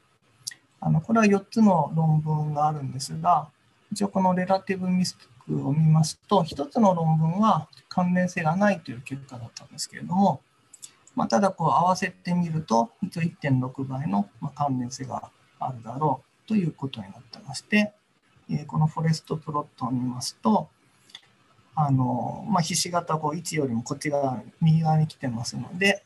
[0.79, 3.49] あのこれは4つの論文があるんですが、
[3.91, 10.41] 一応このレラティブミスクを見ますと、1つの論文は関連性がないという結果だったんですけれども、
[11.15, 17.93] まあ、ただこう合わせてみると、一応1.6倍の関連性があるだろうということになってまして、
[18.49, 20.69] えこのフォレストプロットを見ますと、
[21.75, 26.03] あのまあ、ひし形こう1よりもこっち側、右側に来てますので、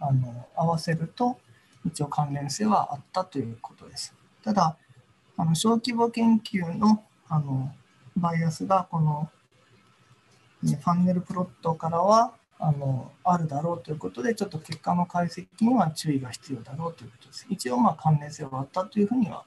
[0.00, 1.38] あの合わせると
[1.86, 4.14] 一応関連性はあったということです。
[4.42, 4.76] ただ、
[5.36, 7.72] あの小規模研究のあの
[8.16, 9.28] バイアスがこの
[10.62, 17.46] ファンネルプロットからはあのあるだろうということで、ちょっと結果の解析には注意が必要だろうということです。
[17.50, 19.44] 一応、まあ関連性はあったというふうには、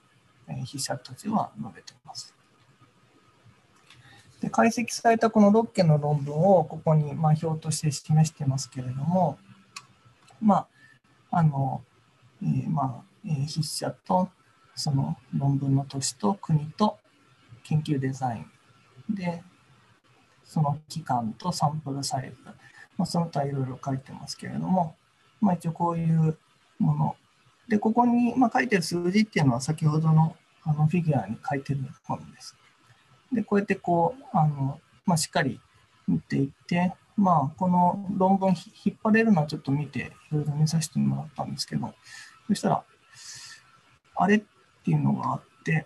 [0.47, 2.33] えー、筆者たちは述べています。
[4.41, 9.37] で解析されたこの6件の論文をここにま表として示していますけれども、
[10.41, 10.67] ま
[11.31, 11.83] あ、あの、
[12.41, 14.29] えー、まあ、え、筆者と
[14.75, 16.97] その論文の都市と国と
[17.63, 18.45] 研究デザイ
[19.11, 19.43] ンで、
[20.45, 22.37] その期間とサンプルサイズ、
[22.97, 24.95] まあ、その他いろいろ書いてますけれども、
[25.41, 26.37] まあ、一応こういう
[26.79, 27.15] もの。
[27.67, 32.55] で、ここに、まあ、書いてる数字っていうのは先ほどのあのフィギュアに書いてるものです。
[33.31, 35.59] で、こうやってこう、あのまあ、しっかり
[36.07, 38.49] 見ていって、まあ、この論文
[38.85, 41.93] 引っ張れるのはちょっと見て、いろいろ見させてもらったんですけど、
[42.49, 42.83] そしたら、
[44.15, 44.41] あれっ
[44.83, 45.85] ていうのがあって、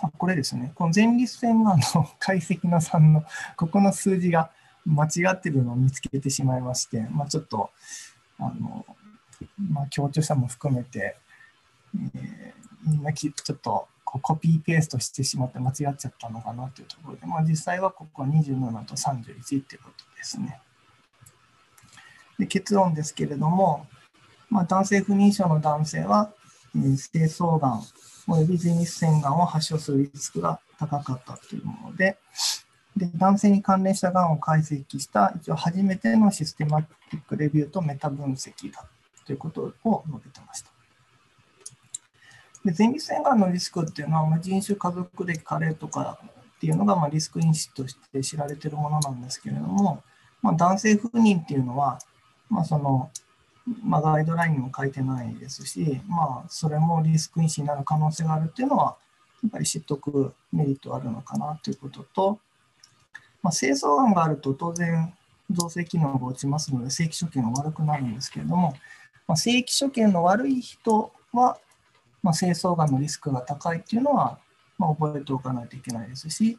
[0.00, 0.70] あ、これですね。
[0.76, 1.82] この前立腺がの
[2.20, 3.24] 解析の3の、
[3.56, 4.52] ここの数字が
[4.86, 7.70] 間違ってるのを見つけてしまいまして、まあ、ちょっと、
[8.38, 8.86] あの、
[9.58, 11.16] まあ、強調者も含めて、
[12.14, 20.60] えー、みんなきちょっとこうコピーペーストしてしまって間違っちゃったのかなというところで、まあ、実際はここは27と31っていうことですね。
[22.38, 23.86] で結論ですけれども、
[24.50, 26.32] まあ、男性不妊症の男性は、
[26.74, 27.82] えー、精巣がん
[28.26, 32.18] および前立腺がんを発症するリスクが高かったというもので、
[32.96, 38.84] で男性に関連したがんを解析した一応初めてのシステマティックレビューとメタ分析だ
[39.24, 40.70] ということを述べてました。
[42.64, 46.18] で前立腺がんのリスクっていうのは、まあ、人種、家族歴、加齢とか
[46.56, 50.02] っていうのが、まあ、リスク因子として知られているものなんですけれども、
[50.42, 51.98] まあ、男性不妊っていうのは、
[52.50, 53.10] まあその
[53.82, 58.96] まあ、ガイドラインにも書いてないですし、まあ、それもリスク因子になる可能性があるっていうのは、
[59.42, 62.38] やっぱり知っておくメリットあるのかなということと、
[63.42, 65.12] まあ、精巣がんがあると当然、
[65.50, 68.74] 造成機能が落ちますので、正規所見が悪くなるんですけれども、
[69.26, 71.58] まあ、正規所見の悪い人は、
[72.22, 74.38] まあ、精巣がんのリスクが高いっていうのは、
[74.78, 76.58] まあ、覚えておかないといけないですし、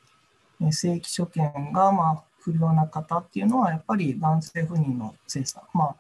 [0.72, 5.96] 正規所見がまあ不良な方っていうのは、やっぱり男性不妊の精査、まあ、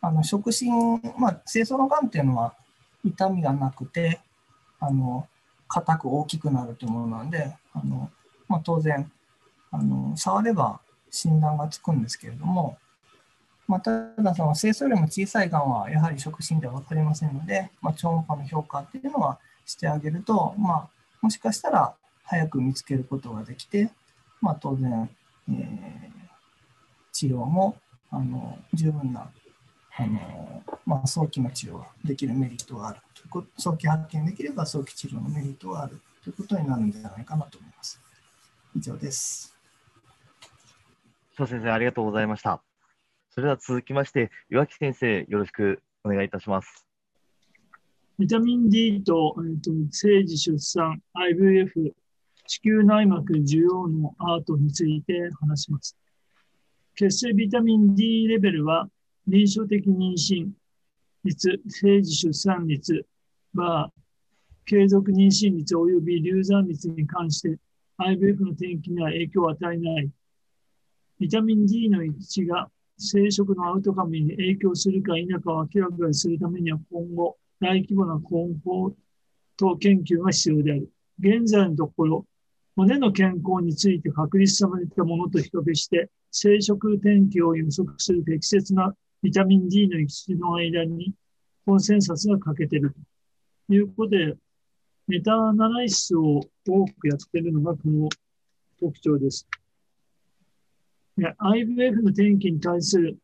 [0.00, 0.70] あの触診、
[1.18, 2.54] まあ、精巣のがんっていうのは
[3.04, 4.20] 痛みがなくて、
[4.80, 5.26] あの
[5.66, 8.10] 硬く大きくなるというものなんで、あの
[8.48, 9.10] まあ、当然
[9.70, 10.80] あの、触れば
[11.10, 12.78] 診断がつくんですけれども、
[13.66, 13.90] まあ、た
[14.22, 20.88] だその精巣よりも小さいがんはやはり触診では分かりませんので、まあ、超音波の評価っていうのはしてあげると、まあ、
[21.20, 23.90] もしかしたら早く見つけることができて、
[24.40, 25.10] まあ、当然、
[25.50, 26.08] えー、
[27.12, 27.76] 治療も
[28.10, 29.30] あの十分な
[30.00, 38.00] あの、まあ、早期の治療ができるメリットがあるということ早期発見できれば早期治療のメリットがあるということになるんじゃないかなと思います。
[38.76, 39.56] 以上です。
[41.36, 42.62] 翔先生、ありがとうございました。
[43.30, 46.86] それでは続きまして、岩木先生、よろしくお願いいたします。
[48.18, 51.92] ビタミン D と,、えーと、生児出産、IVF、
[52.46, 55.96] 子宮内膜需要のアートについて話します。
[56.96, 58.88] 血清ビタミン D レベルは
[59.28, 60.50] 臨床的妊娠
[61.22, 63.04] 率、生児出産率
[63.54, 63.92] は
[64.64, 67.58] 継続妊娠率及び流産率に関して
[67.98, 70.10] IVF の転機には影響を与えない
[71.20, 78.94] ビタミン D の一致が生殖のアウトカムに影響するか否かを明らかにするためには今後、大規模な根本
[79.58, 80.90] と研究が必要である。
[81.20, 82.26] 現在のところ、
[82.76, 91.12] 骨の健康について確立されたものと比較して、生殖転機を予測する適切なビタミン D の一致の間に
[91.66, 92.94] コンセンサスが欠けている
[93.68, 94.36] ということで、
[95.06, 98.08] メタアナライスを多くやっているのがこの
[98.78, 99.46] 特徴です。
[101.18, 103.18] IVF の転機に対する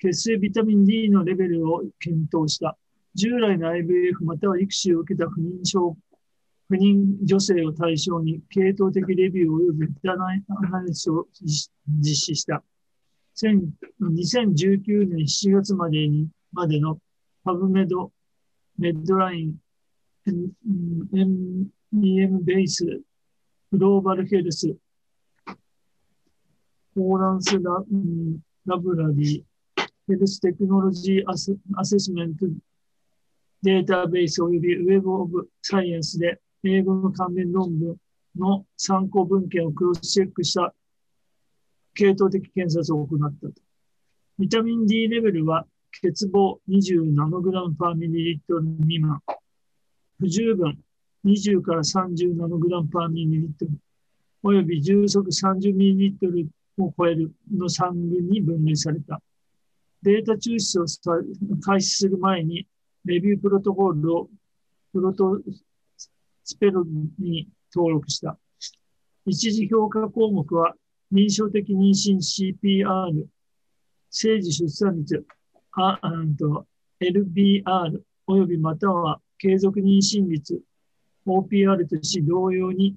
[0.00, 2.76] 血清ビタミン D のレベルを検討した。
[3.14, 5.96] 従来の IVF または育児を受けた不妊症
[6.68, 11.70] 不妊女性を対象に系統的レビュー及びメタアナリスを実
[12.14, 12.62] 施した。
[13.36, 16.98] 2019年7月までにまでの
[17.44, 18.12] パブメド、
[18.78, 19.54] メッドライン、
[20.26, 21.68] MEM
[22.44, 22.84] ベース、
[23.72, 24.76] グローバルヘルス、
[25.46, 27.84] フォーランスラ,、
[28.66, 29.44] ラブラリー、
[30.06, 32.46] ヘルステクノロジーアセアセスメント
[33.62, 37.96] データベース及びウェブオブサイエンスで英語の関連論文
[38.38, 40.74] の参考文献をクロスチェックした
[41.94, 43.52] 系統的検察を行ったと。
[44.38, 45.66] ビタミン D レベルは
[46.02, 49.20] 欠乏20ナノグラムパーミリリットル未満。
[50.18, 50.78] 不十分
[51.24, 53.70] 20から30ナノグラムパーミリリットル。
[54.42, 59.22] および重速30ミリリットルを超えるの3群に分類された。
[60.02, 60.84] データ抽出を
[61.60, 62.66] 開始する前に、
[63.04, 64.28] レビュープロトコルを
[64.92, 65.40] プロト
[66.42, 66.84] スペル
[67.18, 68.38] に登録した。
[69.26, 70.74] 一時評価項目は、
[71.14, 73.28] 臨床的妊娠 CPR、
[74.10, 75.24] 生児出産率、
[75.70, 76.00] あ
[76.36, 76.66] と
[77.00, 80.60] LBR、およびまたは継続妊娠率、
[81.24, 82.96] OPR とし、同様に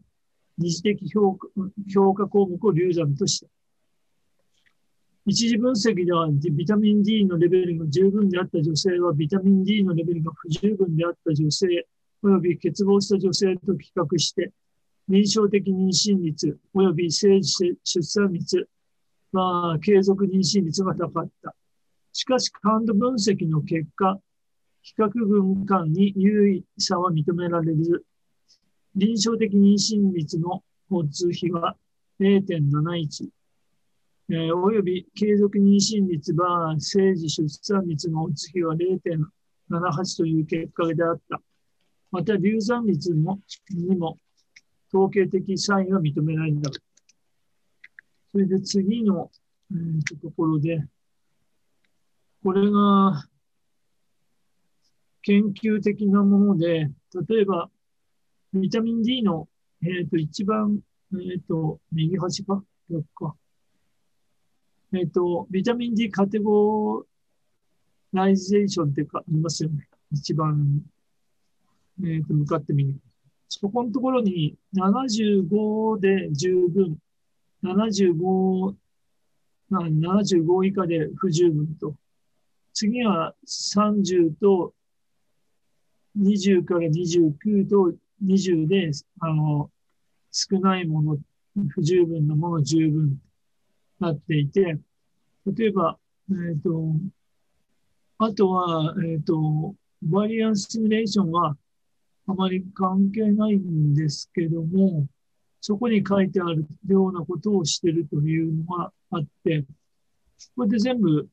[0.58, 1.47] 二次的評価
[1.93, 3.47] 評価項目を流産とした。
[5.27, 11.67] 一次分析ではビタミン D のレベルが十分であった女性はビタミン D のレベルが不十分であった女性
[12.23, 14.51] 及び欠乏した女性と比較して
[15.10, 16.34] 臨床的妊娠率
[16.74, 18.67] 及び生児出産率
[19.32, 21.56] は継続妊娠率が高かった。
[22.12, 24.20] しかし感度分析の結果、
[24.82, 28.03] 比較群間に優位差は認められず、
[28.95, 31.78] 臨床的妊娠率の交通比は
[32.20, 33.30] 0.71、
[34.30, 41.39] えー、および継続妊娠率は生児出産率の落ち比は0.78という結果であった。
[42.12, 43.39] また、流産率も
[43.70, 44.18] にも
[44.94, 46.70] 統計的差異が認められた。
[48.32, 49.32] それで次の、
[49.72, 50.84] えー、とところで、
[52.44, 53.28] これが
[55.22, 56.90] 研究的なもので、
[57.30, 57.70] 例えば、
[58.54, 59.48] ビタミン D の、
[59.82, 60.80] えー、と一番、
[61.14, 63.36] えー、と右端か、逆か。
[64.94, 67.06] えっ、ー、と、ビタミン D カテゴ
[68.14, 69.88] ライゼーションってかありますよね。
[70.12, 70.82] 一番
[72.04, 72.96] えー、と向かってみる。
[73.50, 76.98] そこのところに75で十分、
[77.64, 78.76] 75、
[79.72, 81.95] 75以下で不十分と。
[82.74, 84.74] 次は30と
[86.18, 87.93] 20から29と
[88.24, 89.72] 20で、あの、
[90.32, 91.18] 少ないもの、
[91.70, 93.18] 不十分なもの、十分
[94.00, 94.78] なっていて、
[95.45, 95.98] 例えば、
[96.30, 96.95] えっ、ー、と、
[98.20, 101.58] あとは、えっ、ー、と、バリアンスシミュレーションは
[102.28, 105.07] あまり関係ないんですけども、
[105.61, 109.65] そこに書いてあるようなことをしてるというのがあって、
[110.55, 111.30] これで全部、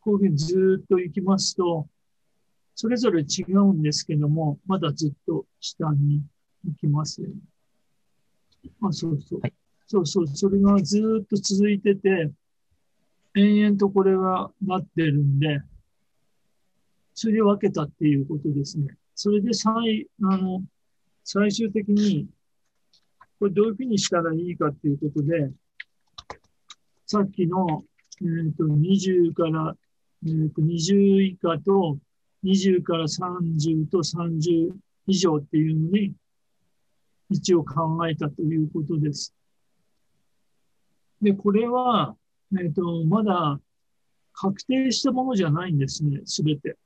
[0.00, 1.88] こういうふうにずっと行きますと、
[2.76, 6.22] それぞれ違うんですけども、まだずっと下に
[6.64, 7.34] 行きますよね。
[8.82, 9.40] あ、そうそう。
[9.40, 9.52] はい、
[9.86, 10.26] そうそう。
[10.28, 12.30] それがずっと続いてて、
[13.34, 15.60] 延々とこれがなってるんで、
[17.12, 18.96] それで分けたっていうことですね。
[19.18, 20.62] それで最、あの、
[21.24, 22.28] 最終的に、
[23.38, 25.50] これどういうふうにしたらいいかっていうことで、
[27.06, 27.82] さっきの、
[28.20, 29.74] え、ー、と、20から、
[30.26, 31.98] え、ー、と、20以下と、
[32.44, 34.72] 20から30と30
[35.06, 36.12] 以上っていうのに、
[37.30, 39.34] 一応考えたということです。
[41.22, 42.14] で、これは、
[42.52, 43.58] えっ、ー、と、まだ
[44.34, 46.76] 確定したものじゃないんですね、すべて。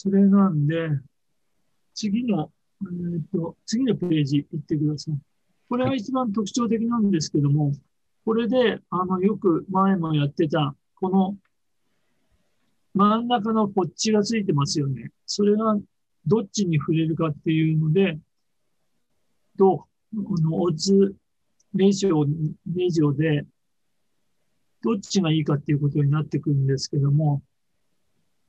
[0.00, 0.90] それなんで、
[1.92, 5.14] 次の、えー、っと、次のページ行ってください。
[5.68, 7.72] これが一番特徴的なんですけども、
[8.24, 11.36] これで、あの、よく前もやってた、この
[12.94, 15.10] 真ん中のこっちがついてますよね。
[15.26, 15.76] それが
[16.24, 18.20] どっちに触れるかっていうので、
[19.58, 21.16] と、このオズ
[21.74, 22.24] レジオ、
[22.72, 23.44] レジオで、
[24.80, 27.42] どっちがいいかっていうことになってくるんですけども、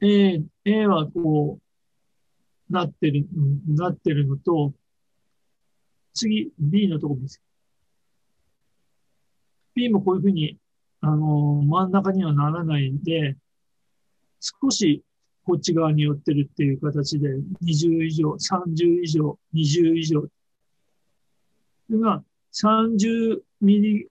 [0.02, 3.28] A、A はこう、なってる、
[3.68, 4.74] なってるのと、
[6.14, 7.42] 次、B のとこです。
[9.76, 10.58] B もこういうふうに、
[11.02, 13.36] あの、真ん中にはならないんで、
[14.40, 15.04] 少し
[15.44, 17.30] こっち側に寄ってるっていう形で、
[17.64, 20.22] 20以上、30以上、20以上。
[21.88, 22.24] それが
[22.54, 24.08] 30ミリ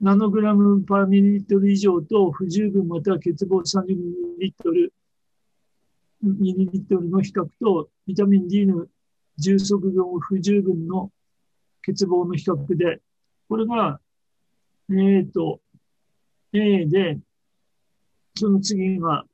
[0.00, 4.02] ナノグラムパーミリリットル以上と不十分または欠乏30ミリ
[4.40, 4.92] リットル、
[6.22, 8.86] ミリリットルの比較とビタミン D の
[9.38, 11.10] 重足分不十分の
[11.80, 13.00] 欠乏の比較で、
[13.48, 14.00] これが、
[14.90, 15.60] えっ、ー、と、
[16.52, 17.18] A で、
[18.34, 19.24] その次が、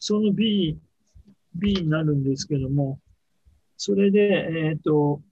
[0.00, 0.76] その B、
[1.54, 2.98] B になるんですけども、
[3.76, 4.18] それで、
[4.68, 5.22] えっ、ー、と、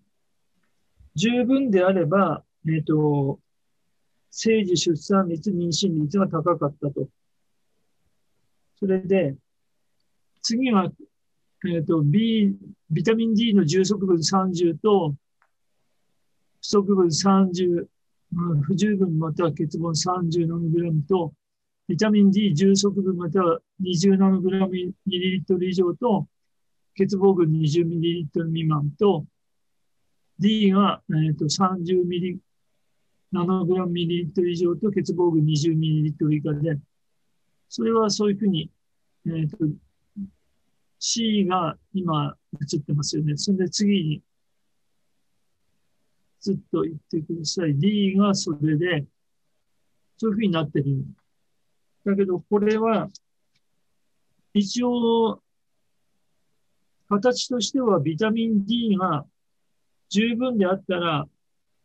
[1.19, 3.41] 十分であれば、えっ、ー、と、
[4.31, 7.09] 生児出産率、妊娠率が高かったと。
[8.79, 9.37] それで、
[10.43, 10.93] 次は、
[11.67, 12.57] えっ、ー、と、B、
[12.89, 15.17] ビタミン D の充足分30と、
[16.61, 17.87] 不足分30、
[18.63, 21.33] 不十分または欠乏30ナノグラムと、
[21.89, 26.29] ビタミン D 充足分または20ナノグラムミリリットル以上と、
[26.97, 29.27] 欠乏群20ミリリットル未満と、
[30.39, 32.39] D が、えーと、30ミリ、
[33.33, 36.79] ナノグラムミリリットル以上と欠乏群20ミリリットル以下で、
[37.69, 38.71] それはそういうふうに、
[39.27, 39.57] えーと、
[40.99, 43.37] C が今映ってますよね。
[43.37, 44.23] それで次に
[46.41, 47.79] ずっと言ってください。
[47.79, 49.05] D がそれで、
[50.17, 51.05] そういうふうになってる。
[52.05, 53.09] だけど、これは、
[54.55, 55.43] 一応、
[57.09, 59.25] 形としてはビタミン D が
[60.09, 61.27] 十分であったら、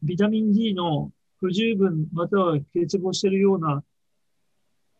[0.01, 3.83] ビタミン D の不十分または欠乏しているような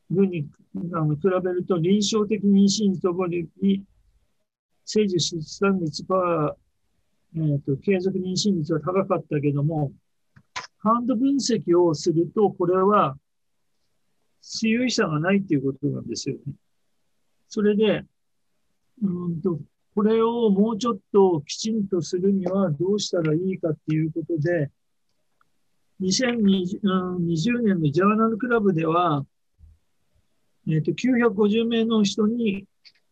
[0.10, 0.48] 群に
[0.94, 3.48] あの比べると臨床的妊娠ともに
[4.86, 6.56] 生児出産率は、
[7.36, 9.92] えーと、継続妊娠率は高かったけども、
[10.80, 13.18] ハンド分析をすると、これは
[14.42, 16.54] 強い差がないっていうことなんですよね。
[17.48, 18.04] それで、
[19.02, 19.60] うんと
[19.96, 24.72] これをもうちょっときちんとするにはどうしたらいいかっていうことで、
[26.02, 29.26] 2020年のジャーナルクラブでは、
[30.68, 32.66] えっ、ー、と、950名の人に、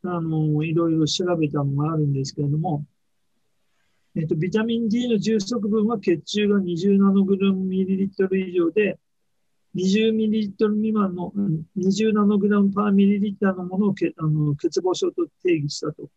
[0.03, 2.85] あの、いろいろ調べたのがあるんですけれども、
[4.15, 8.97] えっ、と、ビタミン D の充足分は血中が20ナノグラムミリリットル以上で、
[9.75, 11.31] 20ミリリットル未満の、
[11.77, 16.09] 20ナノグラムパーミリリッターのものをけあの欠乏症と定義したと。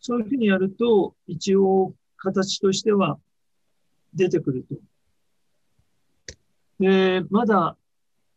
[0.00, 3.18] そういうふうにやると、一応形としては
[4.14, 4.76] 出てくると。
[6.78, 7.76] で、まだ、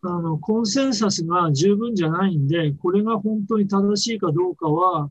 [0.01, 5.09] あの、コンセンサスが十分じゃないんで、これが本当に正しいかどうかは、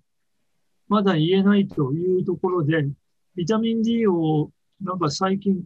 [0.88, 2.86] まだ言えないというところで、
[3.34, 4.50] ビタミン D を
[4.82, 5.64] なんか最近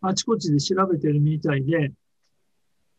[0.00, 1.92] あちこちで調べてるみたいで、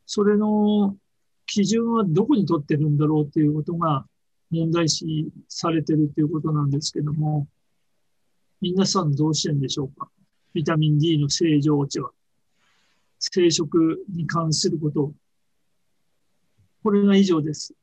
[0.05, 0.97] それの
[1.45, 4.05] 基準はどこに取ってるんだろうっていうことが
[4.49, 7.47] 問題視されてるっていうことなんですけども、
[8.61, 10.09] 皆さんどうしてんでしょうか？
[10.53, 12.11] ビタミン D の正常値は。
[13.19, 15.11] 生殖に関すること
[16.83, 17.73] これが以上です。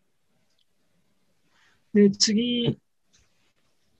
[1.92, 2.78] で、次、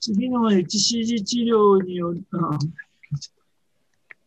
[0.00, 2.24] 次の HCG 治療による、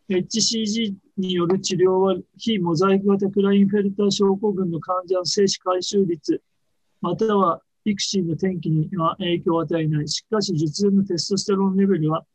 [0.10, 6.42] HCG による治療は、非モザイク型クラインフェルター症候群の患者の精子回収率、
[7.02, 10.08] または育児の転機には影響を与えない。
[10.08, 12.26] しかし、術前のテストステロンレベルは、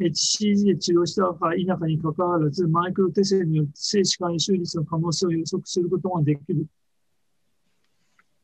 [0.00, 6.66] HCG で治療したか否かにかかわらず、マイクロテセによって精子回収率の可能性を予測することができる。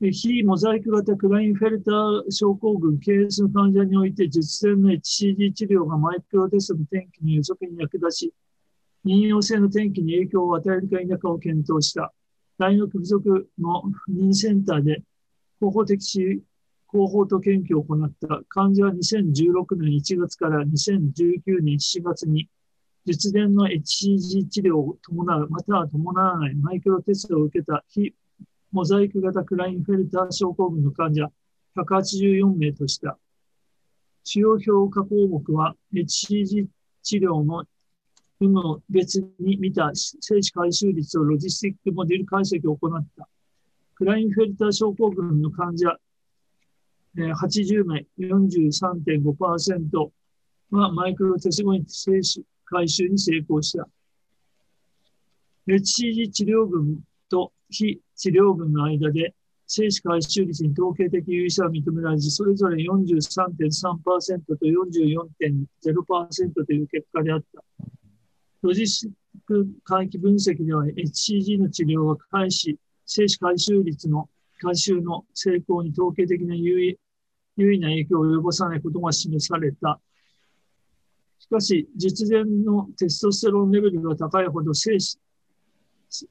[0.01, 8.33] 非モザイク型クラインフェルター症候群ケースの患者において、術前の HCG 治療がマイクロテストの転機の予測に役立ち、
[9.05, 12.13] 妊用性の転機に影響を与えるか否かを検討した。
[12.59, 15.03] 大学附属の妊センターで
[15.61, 16.43] 広報的し
[16.91, 22.49] 広報と研究を行った患者は2016年1月から2019年7月に
[23.07, 28.15] 術前の HCG 治療を伴う、または伴わないマイクロテストを受けた非
[28.73, 31.31] モザイク型クラインフェルター症候群の患者
[31.77, 33.19] 184名とした。
[34.23, 36.67] 使用評価項目は HCG
[37.03, 37.65] 治療の
[38.41, 43.29] 有無を別に見た精子回収率をロジスティックモデル解析を行った。
[44.05, 45.97] クラインフェルター症候群の患者
[47.17, 50.11] 80名43.5%
[50.73, 53.89] はマイクロテスゴニ精子回収に成功した。
[55.67, 57.01] HCG 治療群
[57.31, 59.35] と非治療群の間で
[59.67, 67.65] 精子回収率に統計的優位差は認められず、それぞれ43.3%と44.0%という結果であった。
[68.61, 69.11] ロジスッ
[69.47, 74.29] ク回帰分析では HCG の治療は開始、精子回収率の
[74.61, 76.99] 回収の成功に統計的な優位
[77.57, 80.01] 優位な影響を及ぼさないことが示された。
[81.39, 85.19] しかし、実前のテストステロンレベルが高いほど精子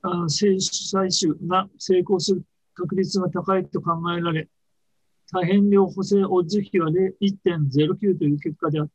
[0.02, 2.44] あ、精子採取が成功する
[2.74, 4.48] 確率が高いと考えられ、
[5.32, 8.94] 多変量補正オッズ比は1.09という結果であった。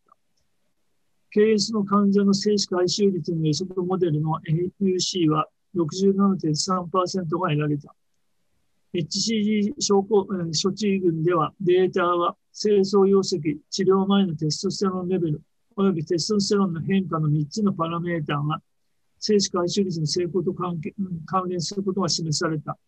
[1.35, 4.41] KS の患者の精子回収率の予測モデルの
[4.81, 7.95] AUC は67.3%が得られた。
[8.95, 13.39] HCG 症候処置群ではデータは清掃溶石、
[13.71, 15.43] 治療前のテストステロンレベル、
[15.77, 18.61] およびテストステロンの変化の3つのパラメーターが
[19.21, 20.81] 精子回収率の成功と関
[21.27, 22.79] 関連することが示された。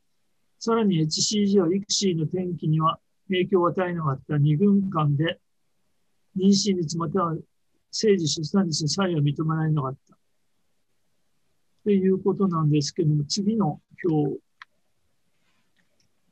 [0.58, 5.38] さらに HCG は育児の転機には影響を与えなかった2軍間で
[6.36, 7.34] 妊娠率または
[7.90, 10.09] 政治出産率の差異は認められなかった。
[11.84, 14.38] ということなんですけども、次の表。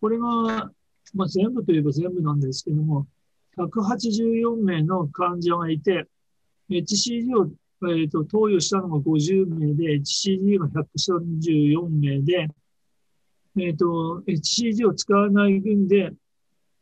[0.00, 0.70] これが、
[1.14, 3.06] まあ、全部といえば全部なんですけども、
[3.56, 6.06] 184名の患者がいて、
[6.70, 7.50] HCG を、
[7.88, 12.48] えーと、投与したのが50名で、HCG が134名で、
[13.56, 16.12] えーと、HCG を使わない群で、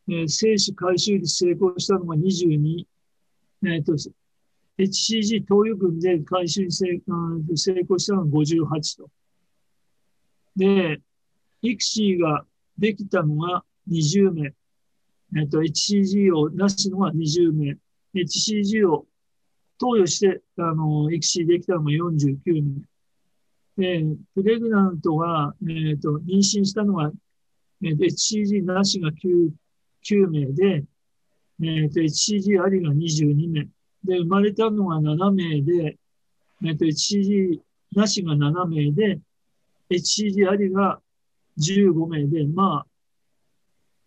[0.09, 2.85] えー、精子回収率成功したのが22、
[3.65, 3.93] えーと、
[4.77, 7.01] HCG 投与群で回収に成
[7.81, 9.09] 功したのが58と。
[10.55, 11.01] で、
[11.61, 12.45] イクシーが
[12.77, 14.53] できたのが20名。
[15.35, 17.77] えっと、HCG をなしのが20名。
[18.13, 19.05] HCG を
[19.79, 22.81] 投与して、あの、イクシーできたのが49名。
[23.77, 27.11] で、プレグナントが、えっ、と、妊娠したのが、
[27.83, 29.51] えー、HCG なしが 9,
[30.03, 30.83] 9名で、
[31.63, 33.67] えっ、と、HCG ありが22名。
[34.03, 35.97] で、生まれたのが7名で、
[36.65, 37.59] えっと、HCG
[37.95, 39.19] なしが7名で、
[39.89, 40.99] HCG ありが
[41.57, 42.87] 15名で、まあ、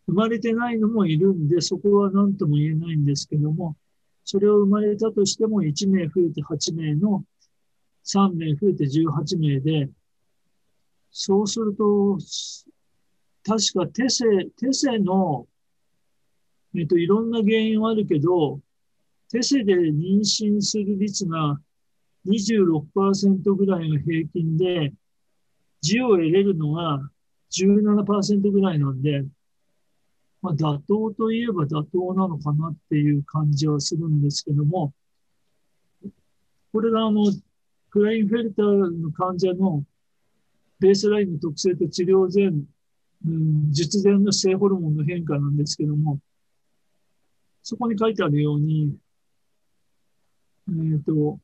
[0.07, 3.77] 生まれてないのもいるんで、そこは何とも言えないんですけども、
[4.25, 7.25] それを生まれたとしても1名増えて8名の
[8.05, 9.89] 3名増えて18名で、
[11.11, 12.19] そうすると、
[13.45, 14.25] 確かテセ、
[14.57, 15.47] テセの、
[16.77, 18.61] えっと、いろんな原因はあるけど、
[19.31, 21.61] テセで妊娠する率が
[22.27, 24.93] 26%ぐらいが平均で、
[25.81, 27.01] 字を得れるのが
[27.51, 29.25] 17%ぐらいなんで、
[30.43, 34.93] まあ、妥当といえば妥当なのかなっていう感じはするんですけども、
[36.73, 37.25] これがあの、
[37.91, 39.85] クラインフェルターの患者の
[40.79, 46.19] ベースラインの特性と治療前、うん、術前の性ホルモンの変化なんですけども、
[47.63, 48.97] そこに書いてあるように、
[50.71, 51.41] えっ、ー、と、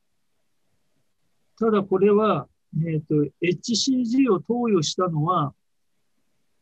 [1.58, 5.54] ただこれは、えっ、ー、と、HCG を投与したのは、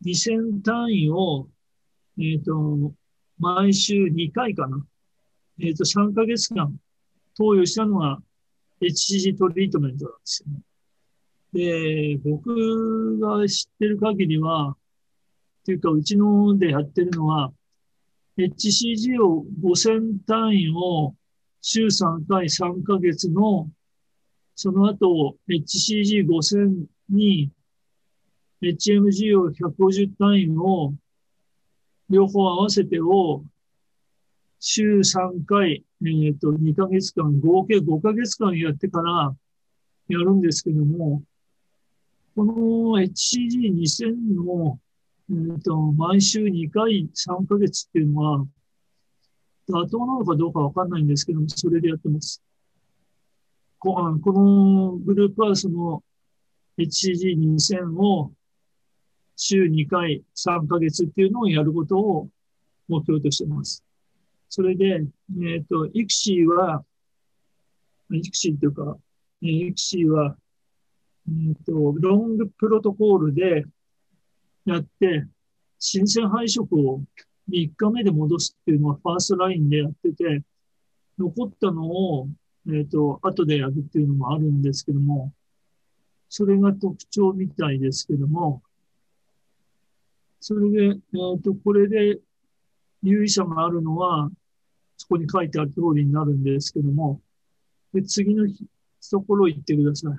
[0.05, 1.49] 2000単位を、
[2.19, 2.95] えっ、ー、と、
[3.39, 4.85] 毎週2回かな。
[5.61, 6.75] えっ、と、3ヶ月間
[7.37, 8.19] 投与したのが
[8.81, 10.61] HCG トリートメントなんですよね。
[11.53, 14.77] で、僕が知ってる限りは、っ
[15.65, 17.53] ていうか、うちのでやってるのは、
[18.37, 21.15] HCG を5000単位を
[21.67, 23.71] 週3回3ヶ月の、
[24.55, 27.51] その後 HCG5000 に
[28.63, 30.93] HMG を150単位を
[32.11, 33.43] 両方合わせてを
[34.61, 39.35] 週3回、えっ、と、2ヶ月間、合計5ヶ月間やってから
[40.09, 41.23] やるんですけども、
[42.37, 42.53] この
[43.01, 44.79] HCG2000 の
[45.31, 48.47] えーと、毎週2回3ヶ月っていうのは、
[49.69, 52.43] 妥当なのかどうかわかんないんですけども、それでやってます。
[53.79, 56.03] ここのグループはその
[56.79, 58.33] HCG2000 を
[59.37, 62.29] 週2回3ヶ月っていうのをやることを
[62.89, 63.85] 目標としてます。
[64.49, 66.85] それで、えっ、ー、と、 ICSI は、
[68.13, 68.97] ICSI っていうか、
[69.41, 70.37] ICSI は、
[71.29, 73.65] えっ、ー、と、 long protocol で、
[74.65, 75.27] やって、
[75.79, 77.03] 新鮮胚移植を
[77.49, 80.43] 3日目で戻すっていうのは first line でやってて、
[81.19, 82.29] 残ったのを、
[82.67, 85.33] えっ、ー、と、後でやるっていうのもあるんですけども、
[86.29, 88.63] それが特徴みたいですけども、
[90.41, 92.21] それで、えっ、ー、と、これで
[93.03, 94.31] 有意者があるのは、
[94.97, 97.21] そこに書いてある通りになるんですけども、
[97.93, 98.47] で次の
[99.11, 100.13] ところ行ってください。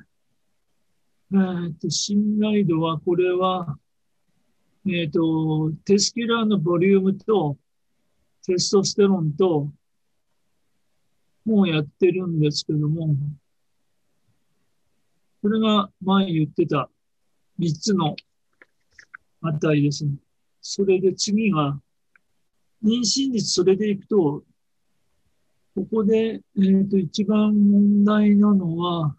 [1.33, 3.77] えっ、ー、と、信頼度は、これは、
[4.87, 7.57] えっ、ー、と、テスキュラーのボリュームと
[8.45, 9.71] テストステロンと、
[11.45, 13.15] もうやってるんですけども、
[15.41, 16.89] これが前言ってた
[17.59, 18.15] 3つの
[19.41, 20.11] 値ですね。
[20.61, 21.79] それで次が、
[22.83, 24.43] 妊娠率それでいくと、
[25.75, 29.15] ここで、えっ、ー、と、一番問題なのは、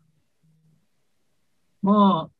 [1.82, 2.35] まあ、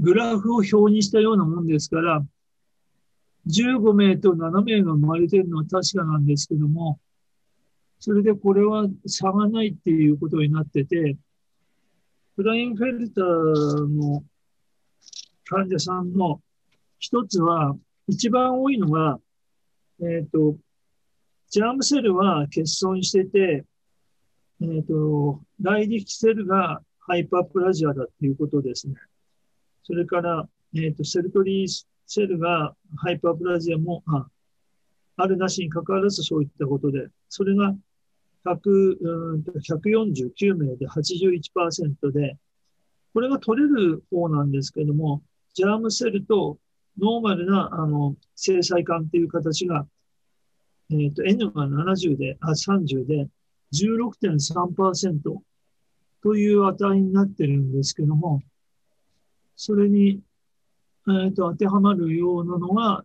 [0.00, 2.24] グラフを表にしたようなもんですから、
[3.48, 6.98] 15名と7名が生まれてるのは確かなんですけども、
[7.98, 11.16] それでこれは差がないっていうことになってて、
[12.34, 14.24] クラインフェルターの
[15.44, 16.40] 患者さんの
[16.98, 17.76] 一つは、
[18.08, 19.18] 一番多いのが、
[20.00, 20.56] えっ、ー、と、
[21.48, 23.64] germ cell は欠損してて、
[24.60, 28.94] えっ、ー、と、 Leydig cell が hyperplasia だっていうことですね。
[29.86, 34.26] それから、え、ー、と、 Sertoli cell が hyperplasia も、あ
[35.16, 42.36] あるなしに関わらずそういったことで、それがうん149名で81%で、
[43.14, 45.22] これが取れる方なんですけども、
[45.54, 46.58] ジャームセルと
[46.98, 49.86] ノーマルなあの制裁管っていう形が、
[50.90, 53.28] えっ、ー、と N が70で、あ、30で
[53.72, 55.20] 16.3%
[56.22, 58.42] という値になってるんですけども、
[59.56, 60.20] それに、
[61.08, 63.04] えーと、当てはまるようなのが、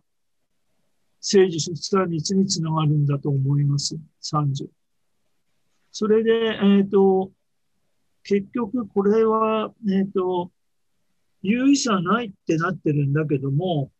[1.20, 3.96] 政治出産率につながるんだと思います。
[4.22, 4.68] 30。
[5.90, 7.30] それで、えっ、ー、と、
[8.24, 10.50] 結局これは、えっ、ー、と、
[11.42, 13.90] 有意差ないってなってるんだけども、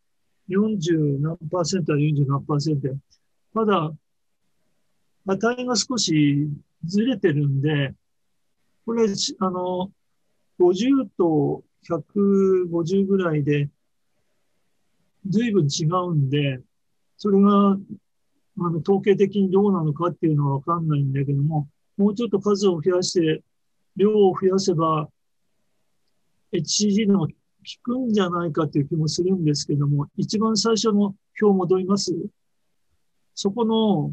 [0.48, 2.88] 40何パーセントは40何パーセント。
[3.54, 3.92] ただ、
[5.26, 6.48] 値が少し
[6.84, 7.94] ずれてるんで、
[8.84, 9.06] これ、
[9.38, 9.90] あの、
[10.58, 13.68] 50と150ぐらいで、
[15.28, 16.60] 随分違うんで、
[17.16, 17.78] それが、あ
[18.56, 23.42] の、統計的にどうなのかっていうのはわかんないんだけども、もうちょっと数を増やして、
[23.96, 25.08] 量を増やせば、
[26.52, 27.32] HCG の効
[27.82, 32.12] くんじゃないかっていう気もするんですけども、一番最初の表戻ります？
[33.34, 34.12] そこの、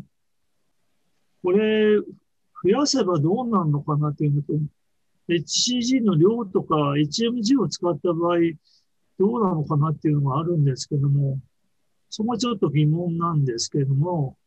[1.43, 1.97] これ、
[2.63, 4.53] 増やせばどうなるのかなっていうのと、
[5.30, 8.38] HCG の量とか HMG を使った場合、
[9.20, 11.40] どうなのかなっていうのがあるんですけども、
[12.10, 14.38] そこはちょっと疑問なんですけども、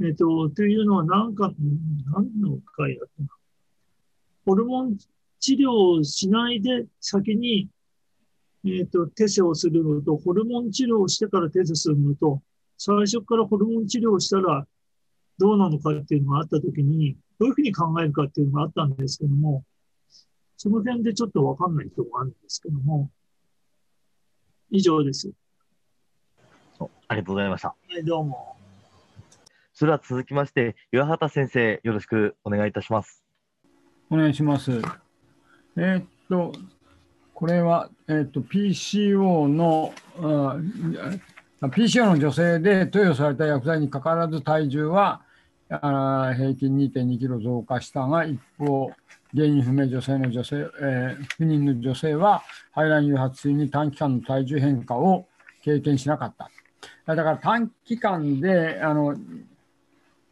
[0.00, 1.52] えっ、と、というのは何か、
[2.14, 3.34] 何の回だった
[4.46, 4.96] ホルモン
[5.38, 7.68] 治療をしないで先に、
[8.64, 12.42] えっ、と、テセをするのと、ホルモン治療をしてからテセするのと、
[12.78, 14.66] 最初からホルモン治療をしたら
[15.38, 19.64] どうなのかっていうのがあったときに、どういうふうに考えるかっていうのがあったんですけども、
[20.56, 23.10] その点でちょっとわかんないところがあるんですけども、
[24.70, 25.32] 以上です。
[26.78, 27.68] ありがとうございました。
[27.68, 28.54] はい、どうも。
[29.74, 33.24] それでは続きまして、岩畑先生、よろしくお願いいたします。
[34.08, 34.80] お願いします。
[35.76, 36.52] えー、っと、
[37.34, 39.92] これは、えー、っと PCO の
[41.60, 45.22] あ、PCO の女性で投与された薬剤にかかわらず体重は
[45.80, 48.92] あ平均2.2キロ増加したが、一方、
[49.34, 52.42] 原因不明女性の女性、えー、不妊の女性は
[52.72, 55.26] 排卵誘発中に短期間の体重変化を
[55.62, 56.50] 経験しなかった。
[57.06, 59.14] だから短期間であの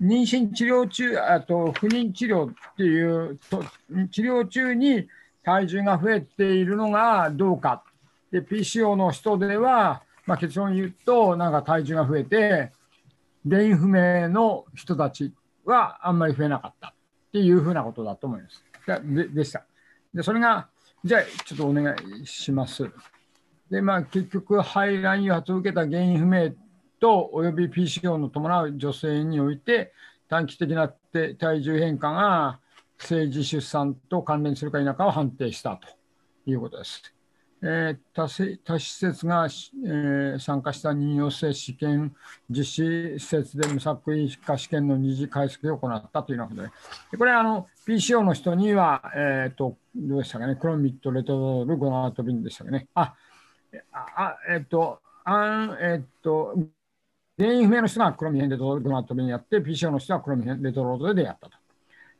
[0.00, 3.64] 妊娠治療中、あと不妊治療っていうと
[4.10, 5.08] 治療中に
[5.42, 7.82] 体重が増えているのがどうか。
[8.30, 12.72] で、PCO の人では、まあ、結論言うと、なんか体重が増えて、
[13.48, 15.32] 原因不明の人たち
[15.64, 16.92] はあんまり増えなかったっ
[17.32, 18.64] ていうふうなことだと思います。
[19.04, 19.64] ででした。
[20.12, 20.68] で、それが、
[21.04, 22.90] じゃあちょっとお願いします。
[23.70, 26.52] で、まあ結局、排卵誘発を受けた原因不明
[26.98, 29.92] とおよび PCO の伴う女性において、
[30.28, 32.60] 短期的な体重変化が
[32.98, 35.88] 政治出産と関連するか否かを判定したと
[36.50, 37.14] いうことです。
[37.62, 38.26] えー、他
[38.64, 42.14] 他施設が、えー、参加した任用性試験
[42.48, 46.68] 実施施設で無作為化試験の二次解析を行ったというようなことで、
[47.12, 52.86] でこれあの PCO の人には、えーと、どうでしたかね、クロミット、レトロール、ゴナートビンでしたかね？
[52.94, 53.14] あ、
[53.92, 56.56] あえっ、ー、と、あんえっ、ー、と、
[57.38, 61.56] 原因不明の人がクロミヘンレトロール、ゴナトビンやって、PCO の人はクロミヘンレトロールでやったと。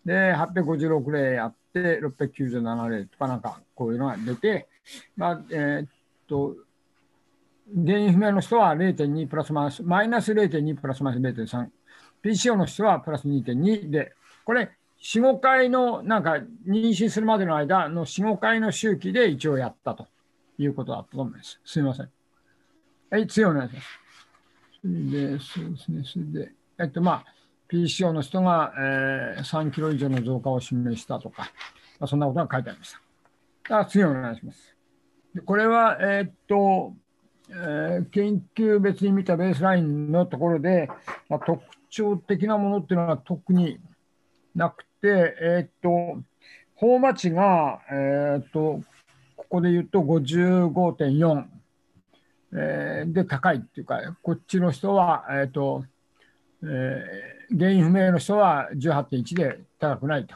[0.05, 4.69] で、856例やって、697例とかなんかこういうのが出て、
[5.17, 5.89] まあ、えー、っ
[6.29, 6.57] と、
[7.75, 11.69] 原因不明の人は0.2プラスマイナス、マイナス0.2プラスマイナス0.3、
[12.23, 14.13] PCO の人はプラス2.2で、
[14.45, 14.71] これ、
[15.01, 16.35] 4、5回の、なんか、
[16.67, 20.09] 妊娠するまでの間の4、5回の周期で一応やったと
[20.59, 21.61] いうことだったと思います。
[21.65, 22.11] すみません。
[23.11, 23.89] はい、次お願いします。
[24.83, 27.25] それで、そうですね、それで、えっと、まあ、
[27.71, 31.51] PCO の人が、えー、3キロ以上の増加を示したとか、
[31.99, 33.01] まあ、そんなことが書いてありました。
[33.69, 34.77] あ次お願いします。
[35.35, 36.95] でこれは、えー、っと、
[37.51, 40.89] えー、研究別に見たベースラインのところで、
[41.29, 43.79] まあ、特徴的なものっていうのは特に
[44.55, 46.23] なくて、えー、っと、
[46.75, 48.83] 法待ちが、えー、っと、
[49.37, 51.45] ここで言うと55.4、
[52.53, 55.85] えー、で高いっていうか、こっちの人は、えー、っと、
[56.63, 60.35] えー、原因不明の人は18.1で高くないと。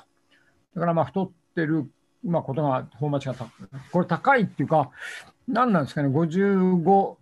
[0.74, 1.90] だからまあ太ってる、
[2.24, 3.48] まあ、ことがフォーマチが高い。
[3.92, 4.90] これ高いっていうか、
[5.46, 7.16] 何なんですかね、55っ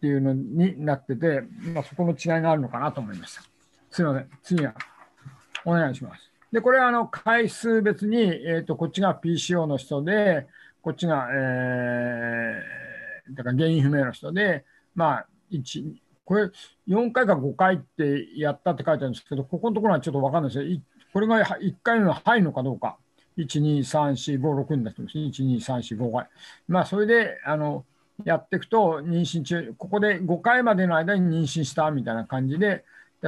[0.00, 1.42] ていうのになってて、
[1.74, 3.42] まあ、そこの違いがあるのかなと思いました。
[3.90, 4.74] すみません、次は
[5.64, 6.30] お願いします。
[6.52, 10.46] で、これはあの回数別に、えーと、こっちが PCO の人で、
[10.82, 14.64] こっちが、えー、だから原因不明の人で、
[14.94, 15.92] まあ、1、
[16.24, 16.50] これ
[16.86, 20.80] 4回か5回ってやったって書いてあるんですけど、ここのところはちょっと分かんないですよ。
[21.12, 22.98] これが1回目は入るのかどうか。
[23.38, 25.16] 1、2、3、4、5、6になってます。
[25.16, 26.28] 1、2、3、4、5回。
[26.66, 27.84] まあ、それで、あの、
[28.24, 32.84] やっていくと、妊娠中、ここで5回までの間に妊娠したみたいな感じで、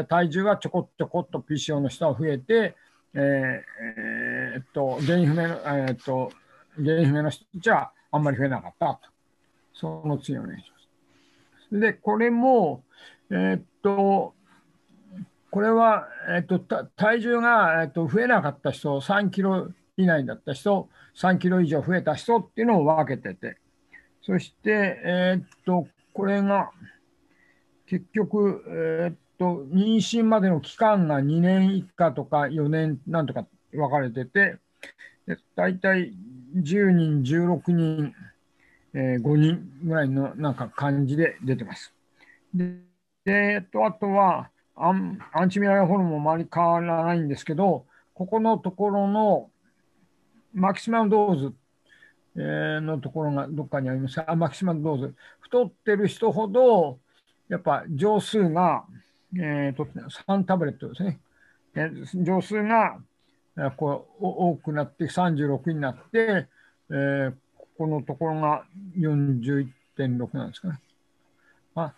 [0.08, 2.76] 体重がちょこちょこっと PCO の人は増えて、
[3.14, 6.32] えーえー、っと、原因不明の、えー、っと、
[6.76, 9.00] 原因不明の人たちはあんまり増えなかったと。
[9.74, 10.78] その次お願いしま
[11.70, 11.80] す。
[11.80, 12.82] で、これも、
[13.30, 14.34] えー、っと、
[15.50, 19.70] これは、えっと、体重が、えっと、増えなかった人、3キロ
[20.02, 23.56] 以内だった人、3キロ以上増えた人っていうのを分けてて、
[24.22, 26.70] そして、えー、っと、これが、
[27.86, 34.56] 結局、えー、っと、妊娠までの期間が2年以下とか4年なんとか分かれてて、
[35.56, 36.12] 大体
[36.56, 38.14] 10人、16人、
[38.94, 41.94] えー、5人ぐらいのなんか感じで出てます。
[42.54, 42.90] で
[43.24, 49.50] で、えっと、あとはアン、アンチミライホルモンもあまり変わらないんですけど、ここのところの
[50.54, 51.54] マキシマムドーズ、
[52.36, 55.14] のところがどっかにありますあ、マキシマムドーズ。
[55.40, 56.98] 太ってる人ほど、
[57.48, 58.84] やっぱ錠数が、
[59.34, 61.20] えーと、3タブレットですね。
[61.74, 62.98] え錠数が
[63.76, 66.48] こう多くなって36になって、
[66.90, 68.64] えー、ここのところが
[68.98, 70.80] 41.6なんですかね。
[71.74, 71.92] あ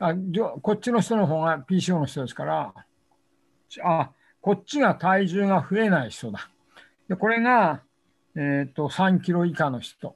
[0.00, 0.14] あ
[0.62, 2.72] こっちの人の方が PCO の人ですから、
[3.82, 6.48] あ、こっちが体重が増えない人だ。
[7.08, 7.82] で、これが、
[8.40, 10.14] えーと、3キロ以下の人。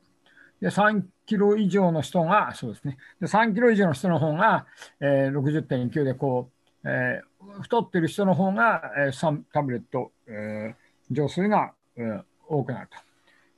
[0.60, 2.96] で、3キロ以上の人が、そうですね。
[3.20, 4.66] で、3キロ以上の人の方が、
[5.00, 6.48] えー、60.9で、こ
[6.84, 10.74] う、えー、太ってる人の方が、えー、タブレット、えー、
[11.10, 12.96] 錠数が、えー、多くなると。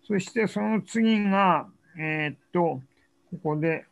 [0.07, 2.81] そしてその次が、えー、っと、
[3.33, 3.85] ここで、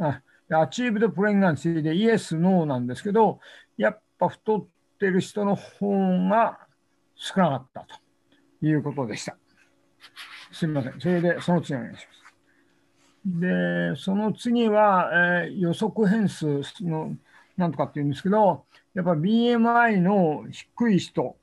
[0.00, 3.38] あ、 achieved pregnancy でイエス、ノーなんですけど、
[3.76, 4.66] やっぱ太っ
[4.98, 5.88] てる人の方
[6.28, 6.58] が
[7.14, 8.03] 少なかったと
[8.68, 9.36] いうことでした。
[10.52, 11.00] すみません。
[11.00, 12.14] それで、その次お願いします。
[13.26, 15.10] で、その次は、
[15.44, 17.16] えー、予測変数の
[17.56, 21.36] なんとかっていうんですけど、やっぱ BMI の低い人、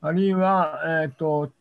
[0.00, 1.52] あるいは、えっ、ー、と、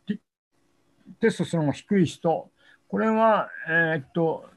[1.20, 2.49] テストスロンが低い人、
[2.88, 4.49] これは、えっ、ー、と、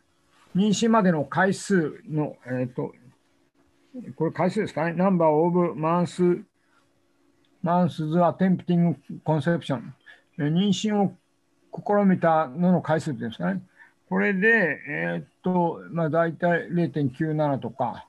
[0.57, 2.95] 妊娠までの回数の、えっ、と、
[4.17, 9.95] これ回数ですかね、 number of months、months attempting conception、
[10.39, 11.15] 妊娠を
[11.73, 13.63] 試みたのの回数っていうんですかね。
[14.09, 18.07] これで、えー、っと、まあ、大体0.97とか、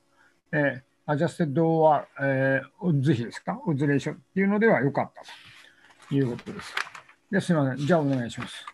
[0.51, 5.23] えー、 adjusted は、えー、オッズ比ですか、 odds ratio っていうのでは良かった
[6.09, 6.75] ということです。
[7.31, 7.85] ですみません。
[7.87, 8.65] じゃあお願いします。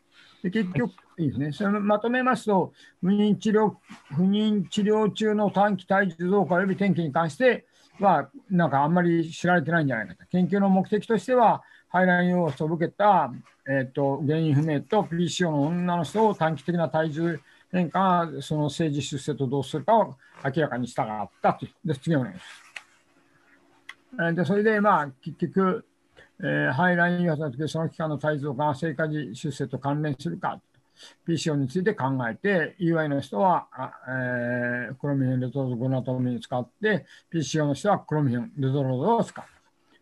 [0.43, 1.51] で結局、いいですね。
[1.51, 3.75] それまとめますと、不妊治療、
[4.13, 7.65] 不妊治療中の短期体重増加及び天気に関して
[7.99, 10.25] は、なんかあんまり知られてないんじゃないかと。
[10.31, 13.31] 研究の目的としては、排卵要素を受けた、
[13.67, 17.39] えーと、原因不明と PCO の女の人を短期的な体重
[17.71, 21.65] 変化がその政治出世とどうするかを明らかにしたかったと。
[21.83, 22.41] で次お願いし
[24.15, 24.35] ます。
[24.35, 25.85] でそれで、まあ、結局、
[26.39, 30.59] えー、排卵要素の時その期間の体重が生活時出世と関連するか
[31.27, 33.67] PCO について考えて、EY の人は、
[34.07, 39.60] えー、クロミヘンレトロドゴナトミを使って、PCO の人はクロミヘンレトロドを使う。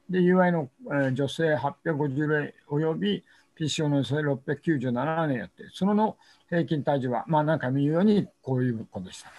[0.10, 3.24] で、UI の、えー、女性850例および
[3.60, 6.18] PCO の女性697年やって、そのの
[6.50, 9.32] 平均体重は、まあ何回も言うようにこういうことでした。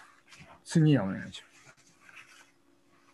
[0.64, 1.50] 次はお願いします。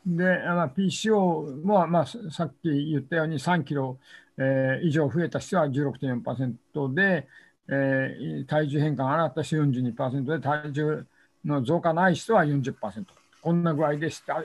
[0.07, 3.99] で、まあ、PCO も、まあ、さっき言ったように3キロ、
[4.39, 7.27] えー、以上増えた人は16.4%で、
[7.69, 11.07] えー、体重変化が上がった人42%で、体重
[11.45, 13.05] の増加ない人は40%。
[13.43, 14.45] こんな具合でしたよ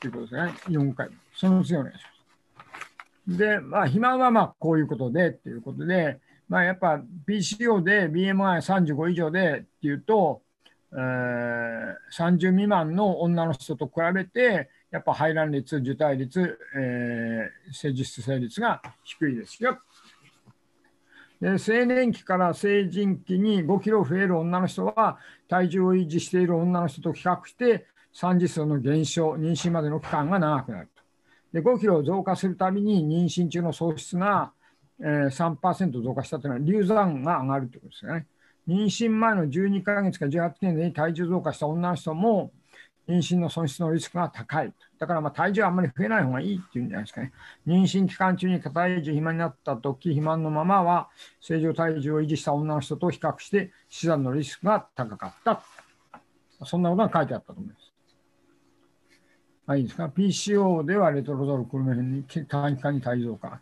[0.00, 0.54] ということですね。
[0.68, 1.08] 4回。
[1.34, 2.11] その次お願いします。
[3.26, 6.18] で、まあ、肥満はまあこういうことでっていうことで、
[6.48, 10.42] まあ、やっぱ PCO で BMI35 以上でっていうと、
[10.92, 19.78] えー、30未満の女の人と比べて、やっぱ排卵率、受胎率、えー、成熟性率が低いですよ。
[21.40, 25.18] で青年期から成人期に5キロ増える女の人は
[25.48, 30.91] 体重を維持している女の人と比較して産児数の減少、妊娠までの期間が長くなる。
[31.52, 34.52] で5キロ増加するたびに妊娠中の喪失が、
[35.00, 38.26] えー、3%増加したというのは流産が上がるということですよね。
[38.66, 42.52] 妊娠前の12ヶ月か18年で体重増加した女の人も
[43.08, 44.72] 妊娠の損失のリスクが高い。
[44.98, 47.32] だからまあ体重はあんまり増えない方がいいっていうんじゃないですかね。
[47.66, 51.08] 妊娠期間中に体重肥満になった時、肥満のままは
[51.40, 55.62] 正常体重を維持した女の人と比較して死産のリスクが高かった。
[56.64, 57.81] そんなことが書いてあったと思います。
[59.64, 63.60] はい、いですか ?PCO ではレトロドルクルメヘンに短期間に体重増加。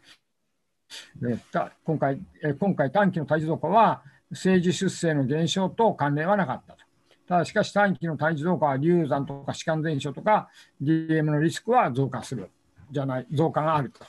[1.84, 6.84] 今回え今回短期の体重増加は政治出生の減少と関連はなかったと。
[7.28, 10.48] ただしかし短期の体重増加は流産とか歯間炎症とか
[10.82, 12.50] DM のリスクは増加する
[12.90, 14.04] じゃない増加があると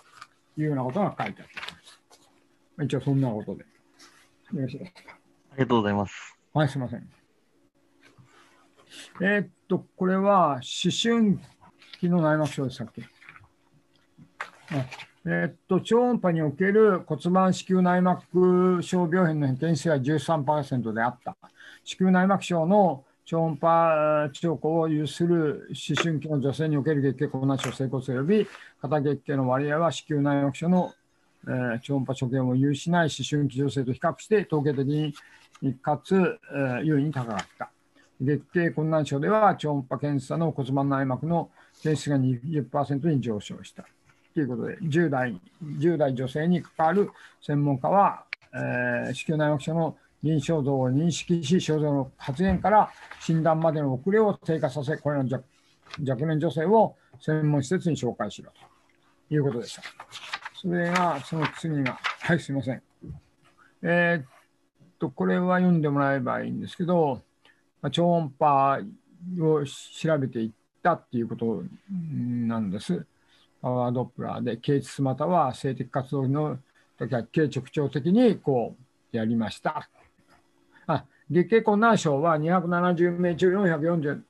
[0.59, 1.45] いうようなことが書いてあ
[2.81, 2.85] る。
[2.85, 3.65] 一応そんなことで。
[4.53, 5.11] よろしいですか？
[5.51, 6.37] ありがとうございます。
[6.53, 7.09] はい、すみません。
[9.21, 11.37] えー、っと、これは思春
[12.09, 13.03] の内膜症でしたっけ？
[15.25, 21.37] え、っと、超音波における骨盤子宮内膜症病変の変件数は13%であった。
[21.83, 28.47] 子宮内膜症の超音波治療法を有する思春期の女性における月経困難症成功性及び
[28.81, 30.91] 肩月経の割合は子宮内膜症の、
[31.45, 34.87] えー、超音波所見を有しない思春期女性と比較して統計的
[35.61, 37.69] にかつ、えー、優位に高かった。
[38.19, 41.49] 月経困難症では超音波検査の骨盤内膜の
[41.81, 43.85] 検出が20%に上昇した。
[44.33, 47.11] ということで、10代 ,10 代女性に関わる
[47.41, 48.23] 専門家は、
[48.53, 55.43] えー、子宮内膜症の臨床像を認識し、症状の発現から診断までの遅れを低下させ、これらの
[56.07, 58.51] 若年女性を専門施設に紹介しろ
[59.29, 59.81] ということでした。
[60.61, 62.81] それが、その次が、はい、すみません。
[63.81, 64.25] えー、っ
[64.99, 67.21] と、これは読んでもらえばいいんですけど、
[67.91, 68.79] 超音波
[69.39, 70.51] を調べていっ
[70.81, 73.05] たっていうことなんです。
[73.61, 76.57] パワードップラーで、経腟または性的活動の
[76.97, 78.75] 時は、経直腸的にこ
[79.13, 79.89] うやりました。
[80.87, 84.21] あ月経困難症は270名中440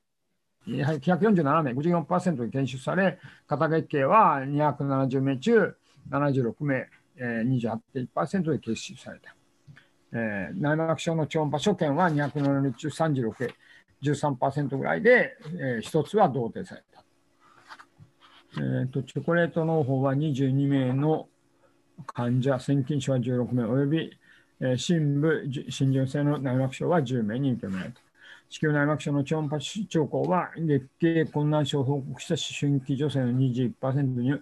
[0.68, 5.76] 147名、54%に検出され、肩月経は270名中
[6.10, 6.88] 76名、
[7.18, 9.36] えー、28.1%で検出された。
[10.14, 13.54] えー、内膜症の超音波所見は207中36へ
[14.04, 17.04] 13%ぐらいで、えー、1つは同定された。
[18.58, 21.30] えーと、チョコレート農法は22名の
[22.06, 24.12] 患者、腺筋症は16名、および、
[24.60, 28.02] えー、深部浸潤性の内膜症は10名に認められた。
[28.50, 34.34] 子宮内膜症の超音波兆候は月経困難症を報告した思春期女性の21%に、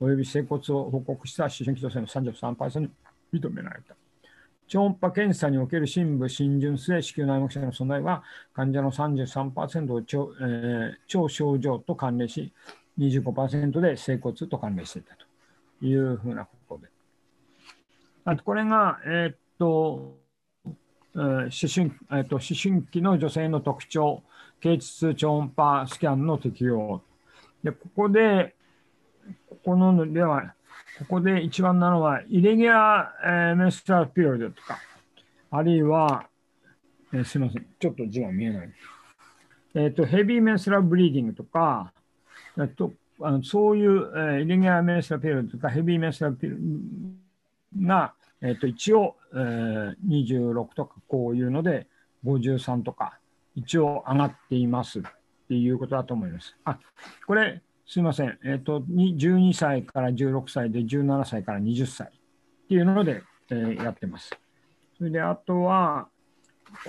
[0.00, 2.90] および性骨を報告した思春期女性の33%に
[3.32, 3.94] 認められた。
[4.68, 12.52] 超音波検査における深部浸潤性子宮内膜症の存在は患者の33%を超,、えー、超症状と関連し、
[12.98, 16.88] 25%で性骨と関連していたというふうなことで。
[18.24, 20.18] あとこれが、えー、っと、
[20.66, 24.22] えー、思春え、っと思春期の女性の特徴、
[24.60, 27.02] 経腟超音波スキャンの適用。
[27.64, 28.54] で、ここで、
[29.48, 30.54] ここのでは、
[30.98, 34.80] ここで一番なのは、イレギュラー、え、メンストラルピリオドとか、
[35.50, 36.26] あるいは、
[37.12, 38.72] えー、すみません、ちょっと字が見えない。
[39.74, 41.92] えっ、ー、と、ヘビーメンスラブリーディングとか、
[42.58, 51.86] えっと、あのそういう、えー、イレギュラーメンストラルピリオドとか、ヘビーメンスラルピリオドが、えっ、ー、と、一応、えー、26とかこういうので、
[52.24, 53.18] 53とか、
[53.54, 55.02] 一応上がっていますっ
[55.48, 56.56] ていうことだと思います。
[56.64, 56.78] あ、
[57.26, 62.10] これ、すみません、えっ、ー、と、12歳から16歳で17歳から20歳っ
[62.68, 64.30] ていうので、えー、やってます。
[64.98, 66.08] それで、あとは、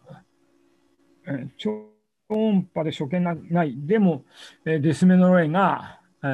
[1.58, 1.90] 超
[2.28, 4.26] 音波で所見がない、でも、
[4.66, 6.26] ディスメノロイが、え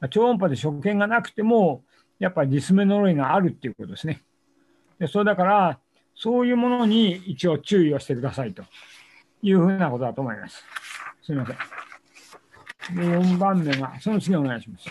[0.00, 1.84] ー、超音波で所見がなくても、
[2.18, 4.22] やっぱりディスメノロイがあるっていうことですね。
[4.98, 5.78] でそれだから、
[6.14, 8.64] そういうものに一応注意をしてくださいと。
[9.42, 10.64] いうふうなことだと思います。
[11.22, 11.56] すみません。
[12.94, 14.88] 4番目が、その次お願いします。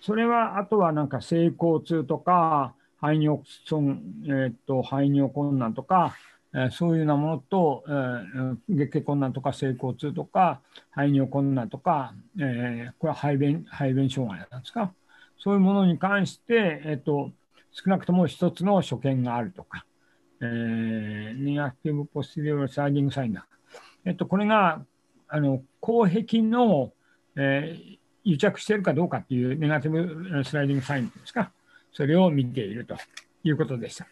[0.00, 6.14] それは、あとはなんか性交痛とか、排尿損、えー、っと排尿困難とか、
[6.52, 14.92] えー、そういうようなものと、えー、月経困難とか性交痛とか、排尿困難とか、えー、これは排便排便障害なんですか？
[15.38, 17.30] そういうものに関して、えー、っと
[17.72, 19.86] 少なくとも一つの所見があるとか、
[20.40, 23.46] えー、ネガティブポスティリオサイディングサインだ。
[24.04, 24.82] えっと、これが、
[25.28, 26.92] あの、口壁の、
[27.36, 31.52] えー、癒着しているかどうかっていうネガティブスライディングサインですか？
[31.92, 32.96] それを見ていると
[33.44, 34.04] いうことでした。
[34.04, 34.10] す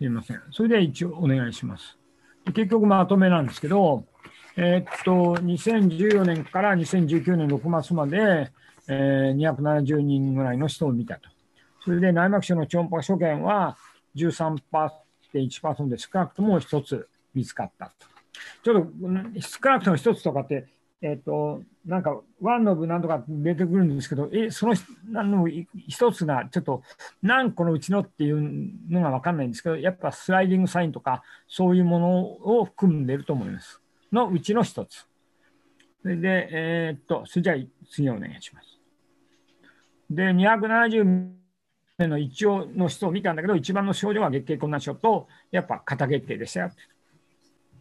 [0.00, 0.42] みません。
[0.52, 1.98] それで一応お願いします。
[2.46, 4.04] 結局まとめなんですけど、
[4.56, 8.50] えー、っと、2014年から2019年6月まで、
[8.88, 11.28] えー、270人ぐらいの人を見たと。
[11.84, 13.76] それで内膜症の超音波所見は、
[14.16, 18.06] 13.1%で少なくとも1つ見つかったと。
[18.62, 18.92] ちょっと
[19.40, 20.68] 少なくとも1つとかって、
[21.00, 24.74] えっ、ー、と、なんか、ワンの部なんとか出てくるんですけど、え、その
[25.08, 26.82] の一つがちょっと
[27.22, 28.40] 何個のうちのっていう
[28.90, 32.20] のが分かんないんですけど、やっぱスライディングサインとか、そういうもの
[32.58, 33.80] を含んでると思います。
[34.12, 35.06] のうちの一つ。
[36.02, 37.56] それで、えー、っと、それじゃあ
[37.90, 38.80] 次お願いします。
[40.10, 41.37] で、270
[42.06, 46.70] の一応の人を見たんだけど、一番の症状は月経困難症と、やっぱ肩月経でしたよ。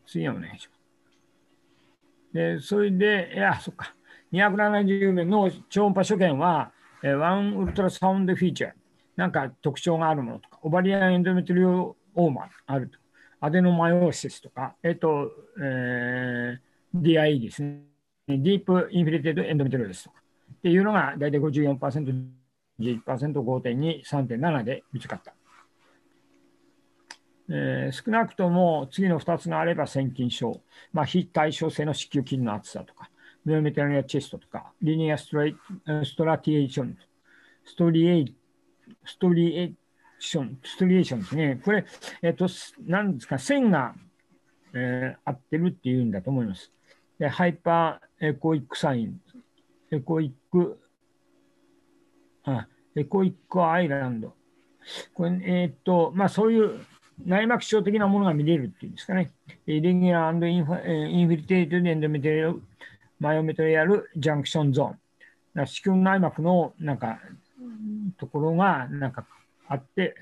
[0.08, 2.34] 次お願いします。
[2.34, 3.94] で、それで、いや、そっか。
[4.34, 6.72] 270名の超音波所見は、
[7.04, 8.72] ワンウルトラサウンドフィーチャー、
[9.16, 12.98] なんか特徴があるものとか、オバリアンエンドメトリオオーマあると。
[13.40, 17.84] アデノマヨーシスとか、えっ、と、えー、DIE ですね。
[18.28, 20.16] ディープインフィレテッドエンドメトリオですとか。
[20.54, 22.47] っていうのが大体54%、
[22.80, 25.34] 11%、5.2、3.7で見つかった。
[27.50, 30.62] えー、少なくとも次の2つがあれば腺筋症、
[30.92, 33.10] まあ、非対称性の子宮筋の厚さとか、
[33.46, 35.56] myometrial cyst とか、 linear stre
[36.04, 36.98] striation、
[37.64, 41.62] stria striation、 striation ですね。
[41.64, 41.86] これ、
[42.22, 42.48] えっ、ー、と、
[42.86, 43.96] なんですか、線が、
[44.74, 46.72] えー、合ってるっていうんだと思います。
[47.20, 49.22] で、 hyperechoic sign、
[49.92, 50.80] echoic、
[52.48, 54.34] あ、 echoic island。
[55.14, 56.80] これ、えっ、と、まあそういう
[57.26, 59.32] 内膜症的なものが見れるっていうんですかね。
[59.66, 65.68] regular inf infiltrate endometrial、myometrial junction zone。
[65.68, 67.20] 子宮内膜のなんか
[68.18, 69.26] ところがなんか
[69.68, 70.16] あって、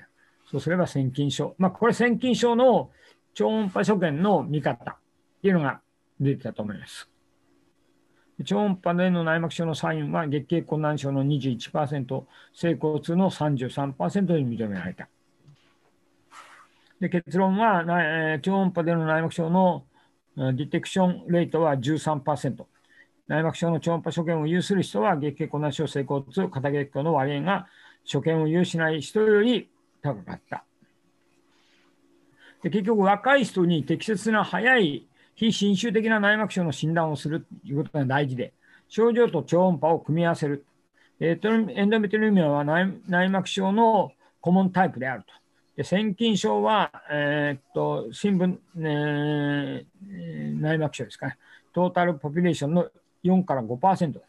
[0.50, 1.54] そうすれば腺筋症。
[1.58, 2.90] まあ、これ腺筋症の
[3.34, 4.96] 超音波所見の見方っ
[5.42, 5.80] ていうのが
[6.18, 7.08] 出てたと思います。
[8.44, 15.08] 超音波での内膜症のサインは月経困難症の21%、性交痛の33%に認められた。
[17.00, 19.84] で結論は、えー、超音波での内膜症の
[20.36, 22.64] ディテクションレートは13%。
[23.28, 27.66] 内膜症の超音波所見を有する人は月経困難症、性交痛、肩月経の割合が
[28.04, 29.68] 所見を有しない人より
[30.02, 30.64] 高かった。
[32.62, 35.06] で結局、若い人に適切な早い
[35.36, 38.52] 非侵襲的な内膜症の診断をするということが大事で、
[38.88, 40.64] 症状と超音波を組み合わせる。
[41.20, 45.32] エンドメトリウムは内膜症のcommon type であると。
[45.76, 51.36] で腺筋症は、えー、っと深部、えー、内膜症ですかね。
[51.74, 52.88] total population の
[53.24, 54.20] 4から5%。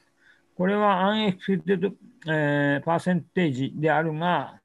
[0.58, 1.96] これは unexpected、
[2.34, 4.60] えー、パーセンテージであるが、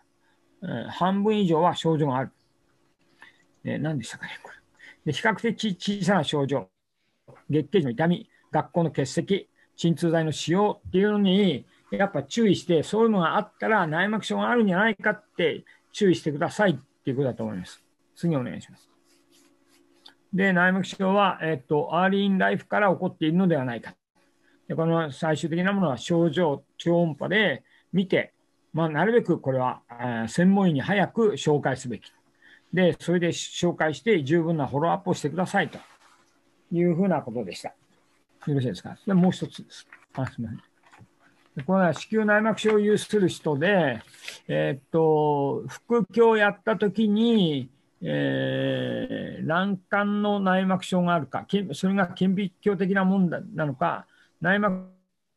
[0.62, 2.30] えー、半分以上は症状がある。
[3.64, 4.61] えー、何でしたかね、これ。
[5.04, 6.68] で比較的小さな症状、
[7.50, 17.82] 月経時の痛み、学校の欠席、鎮痛剤の使用っていうのに、やっぱ注意して、そういうのがあったら内膜症があるんじゃないかって注意してくださいっていうことだと思います。
[18.14, 18.88] 次お願いします。
[20.32, 23.94] で、内膜症は、えっと、 early in life から起こっているのではないか。
[24.68, 28.32] でこの最終的なものは症状、超音波で見て、
[28.72, 32.10] まあ、なるべくこれはえ専門医に早く紹介すべき。
[32.72, 35.78] で、それで紹介して十分なフォローアップをしてくださいと
[36.72, 37.68] いうふうなことでした。
[37.68, 38.96] よろしいですか？
[39.06, 39.86] でもう一つです。
[40.14, 41.64] あすみません。
[41.66, 44.00] これは子宮内膜症を有する人で、
[44.48, 47.68] えー、っと、腹腔をやったときに、
[48.00, 54.06] えー、卵管の内膜症があるか、それが顕微鏡的なものなのか、
[54.40, 54.86] 内膜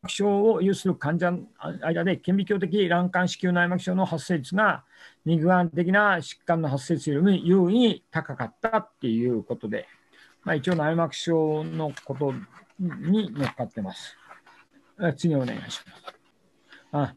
[0.10, 1.40] 症を有する患者の
[1.82, 4.84] 間で顕微鏡的卵管子宮内膜症の発生率が
[5.26, 9.88] 肉眼的な疾患の発生率よりも優位に高かったっていうことで、
[10.44, 12.34] まあ、一応内膜症のこと
[12.80, 14.16] に乗っかってます。
[15.18, 16.16] 次お願いします。
[16.92, 17.16] あ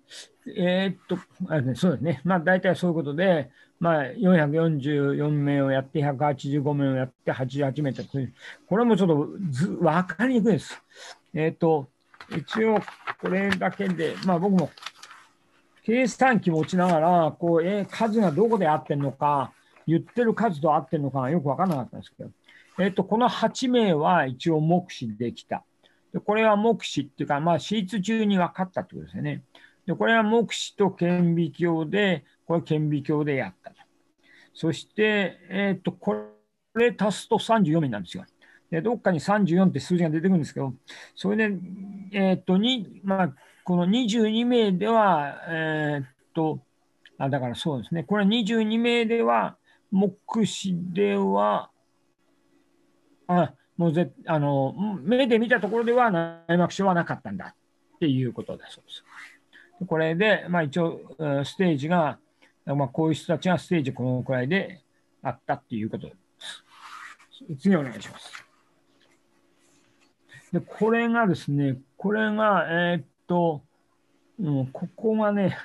[0.56, 1.16] えー、っと
[1.48, 8.02] あ、そうですね、まあ、大体そういうことで、まあ、444名をやって、185名をやって、88名と、
[8.66, 10.82] これもちょっとず分かりにくいです。
[11.32, 11.88] えー、っと、
[12.36, 12.80] 一応、
[13.20, 14.70] これだけで、まあ、僕も
[15.84, 19.52] 計算機持ちながら、こう、えー、数がどこで合ってるのか、
[19.86, 22.30] 言ってる数と合ってるのかよく分からなかったんですけど、
[22.78, 25.64] えー、と、この8名は一応目視できた。
[26.12, 29.42] でこれは目視っていうか、まあ、手術中に分かったってことですよね。
[29.86, 33.76] でこれは目視と顕微鏡で、これ顕微鏡でやったと。
[34.54, 36.16] そして、えっ、ー、と、こ
[36.74, 38.24] れ足すと34名なんですよ。
[38.70, 40.74] でどっかに34って数字が出てくるんですけど、
[41.14, 41.58] それで、
[42.12, 43.34] えっ、と、に、まあ、
[43.64, 46.60] この22名では、えっ、と、
[47.18, 48.04] あ、だからそうですね。
[48.04, 49.56] これ22名では、
[49.90, 50.14] 目
[50.46, 51.70] 視では、
[53.26, 57.54] あ、もうぜあの目で見たところでは内膜症はなかったんだ
[57.96, 59.04] っていうことだそうです。
[59.86, 61.00] これで、まあ、一応、
[61.44, 62.18] ステージが、
[62.66, 64.82] まあ、こういう人たちがステージこのくらいで
[65.22, 66.64] あったっていうことです。
[67.60, 68.47] 次お願いします。
[70.52, 73.62] で、これがですね、これが、えー、っと、
[74.40, 75.58] うん、ここがね、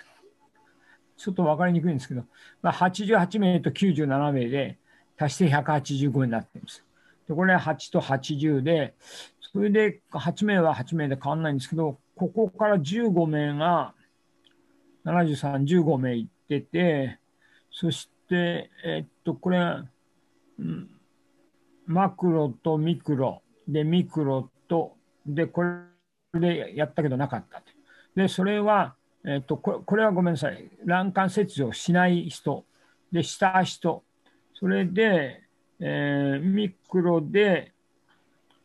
[1.18, 2.24] ちょっと分かりにくいんですけど、
[2.62, 4.78] まあ、88名と97名で
[5.18, 6.84] 足して185になっています。
[7.28, 8.94] でこれは8と80で、
[9.40, 13.94] それで8名は8名で変わらないんですけど、ここから15名が
[15.06, 17.20] 73、15名いってて、
[17.72, 19.60] そして、えっと、これ、
[21.86, 24.96] マクロとミクロ、で、ミクロと、
[25.26, 25.64] で、こ
[26.34, 27.62] れでやったけどなかった
[28.16, 28.96] で、それは、
[29.26, 30.70] えっと、これこれはごめんなさい。
[30.86, 32.66] 卵管切除しない人、
[33.12, 34.04] で、した人、
[34.54, 35.44] それで、
[35.80, 37.74] えー、ミクロで、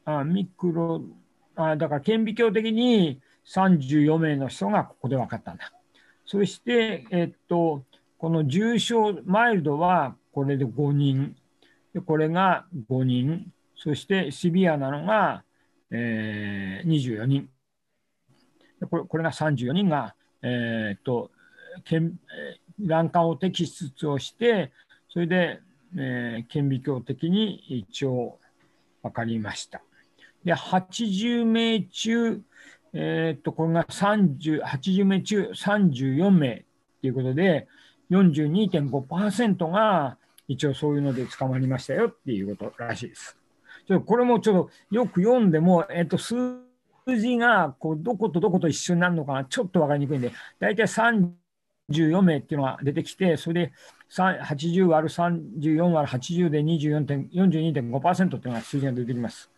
[0.04, 1.02] あミクロ、
[1.54, 5.72] あだから顕微鏡的に34名の人がここで分かったんだ。
[6.24, 7.84] そして、えっと、
[8.18, 11.36] この重症、マイルドはこれで5人、
[11.94, 15.44] でこれが5人、そしてシビアなのが、
[15.90, 17.48] えー、24人。
[18.90, 21.30] これこれが34人が、えー、っと
[22.80, 24.72] 卵管を摘出をして、
[25.08, 25.60] それで、
[25.96, 28.38] えー、顕微鏡的に一応
[29.02, 29.82] 分かりました。
[30.44, 32.40] で、80名中、
[32.92, 36.64] えー、っと、これが30、80名中34名
[37.00, 37.66] ということで、
[38.10, 40.16] 42.5%が
[40.46, 43.37] 一応そういうので捕まりましたよっていうことらしいです。
[43.88, 46.34] ちょこれもちょっとよく読んでも、えっと、数
[47.06, 53.72] 字がこうどことどこと一緒になるのかな、ちょっと分かりにくいんで、大体34名っていうのが出てきて、それで
[54.10, 59.50] 80割る34割る80で42.5%っていうのが数字が出てきます。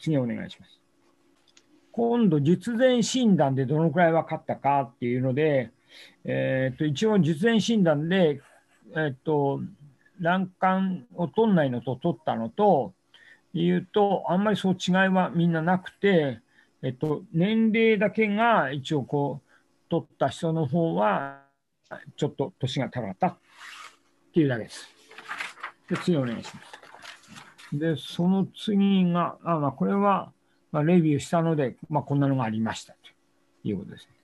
[0.00, 0.80] 次お願いします。
[1.92, 5.70] 今度、術前診断でどのくらい分かったかっていうので、
[6.24, 8.40] えー、と一応、術前診断で、
[8.92, 9.60] えー、と
[10.22, 12.94] 卵管を取んないのと取ったのと
[13.60, 16.40] いうと、あんまりそう違いはみんななくて、
[16.82, 19.50] えっと、年齢だけが一応こう
[19.90, 21.40] 取った人の方は
[22.16, 23.36] ちょっと年が高かったっ
[24.32, 24.88] ていうだけです。
[25.88, 27.78] で次お願いします。
[27.78, 30.32] で、その次が、あまあ、これは、
[30.72, 32.98] まあ、レビューしたので、まあ、こんなのがありましたと
[33.64, 34.16] いうことですね。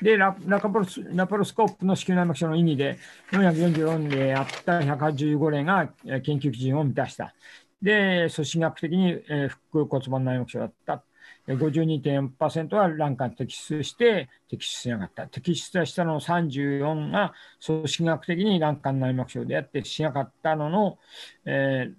[0.00, 2.98] でララパロスラパロスコープの子宮内膜症の意義で
[3.32, 5.88] 444例あった185例が
[6.22, 7.34] 研究基準を満たした。
[7.82, 11.04] で、組織学的に、えー、腹骨盤内膜症だった。
[11.48, 15.24] 52.4%は卵管摘出して摘出しなかった。
[15.24, 17.34] 摘出したの34が
[17.64, 20.98] 組織学的に卵管内膜症であってしなかったのの、
[21.44, 21.90] え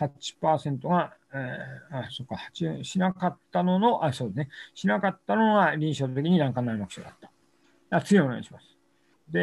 [0.00, 2.36] ー、8%が、えー、あ、そっか、
[2.84, 4.48] しなかったのの、あ、そうですね。
[4.74, 7.30] しなかったのが臨床的に卵管内膜症だった。
[7.90, 8.76] あ次お願いします。
[9.30, 9.40] で、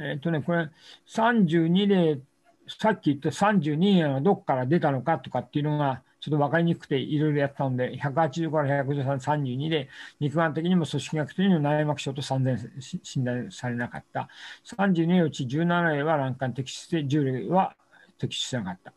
[0.00, 0.70] えっ、とね、これ
[1.08, 2.20] 32例
[2.68, 9.88] さっき言った32円はどこから出たのかとかっていうのがちょっと分かりにくくていろいろやったので、180から153、32で、
[10.18, 12.58] 肉眼的にも組織学的にも内膜症と産前
[13.02, 14.28] 診断されなかった。
[14.64, 17.76] 32のうち17例は卵管摘出で、10例は
[18.18, 18.92] 摘出しなかった。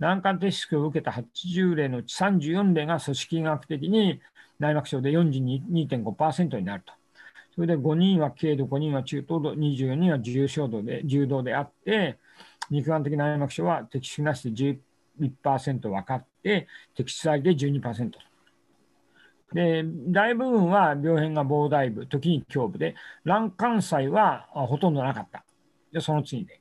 [0.00, 4.20] 卵管摘出を受けた80例のうち34例が組織学的に
[4.58, 6.92] 内膜症で42.5%になると。
[7.54, 12.18] それで5人は軽度、5人は中等度、24人は重症度で、重度であって、
[12.70, 14.78] 肉眼的内膜症は摘出なしで
[15.20, 16.66] 11%分かって、
[16.96, 18.10] 摘出ありで12%。
[19.52, 25.44] で、大部分は病変が膨大部、時に胸部で、卵管細はほとんどなかった。
[25.92, 26.60] で、その次で。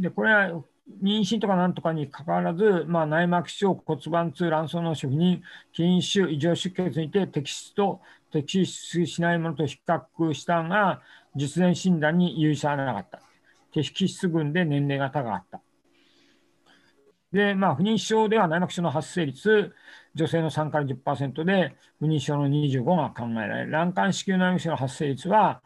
[0.00, 0.62] で、これは
[1.02, 5.40] 妊娠とかなんとかにかかわらず、まあ、内膜症、骨盤痛、卵巣の不妊、
[5.74, 8.00] 筋腫、異常出血にて摘出と
[8.32, 11.02] 摘出しないものと比較したが、
[11.36, 13.31] 実前診断に有意差はなかった。
[13.74, 15.60] 摘出群で年齢が高かった。
[17.32, 19.72] で、まあ、不妊症では内膜症の発生率、
[20.14, 23.72] 女性の3から10%で、不妊症の25が考えられる。
[23.72, 25.62] 卵管子宮内膜症の発生率は、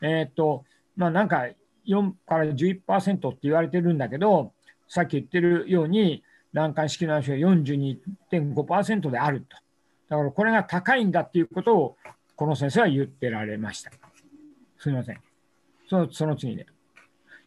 [0.00, 0.64] えっ、と、
[0.96, 1.48] まあ、なんか
[1.86, 4.52] 4から11%って言われてるんだけど、
[4.88, 6.22] さっき言ってるように、
[6.54, 7.52] 卵管子宮内膜症が
[8.32, 9.56] 42.5%であると。
[10.08, 11.96] だからこれが高いんだっていうことを、
[12.34, 13.90] この先生は言ってられました。
[14.78, 15.20] すみません。
[15.88, 16.66] そのその次で。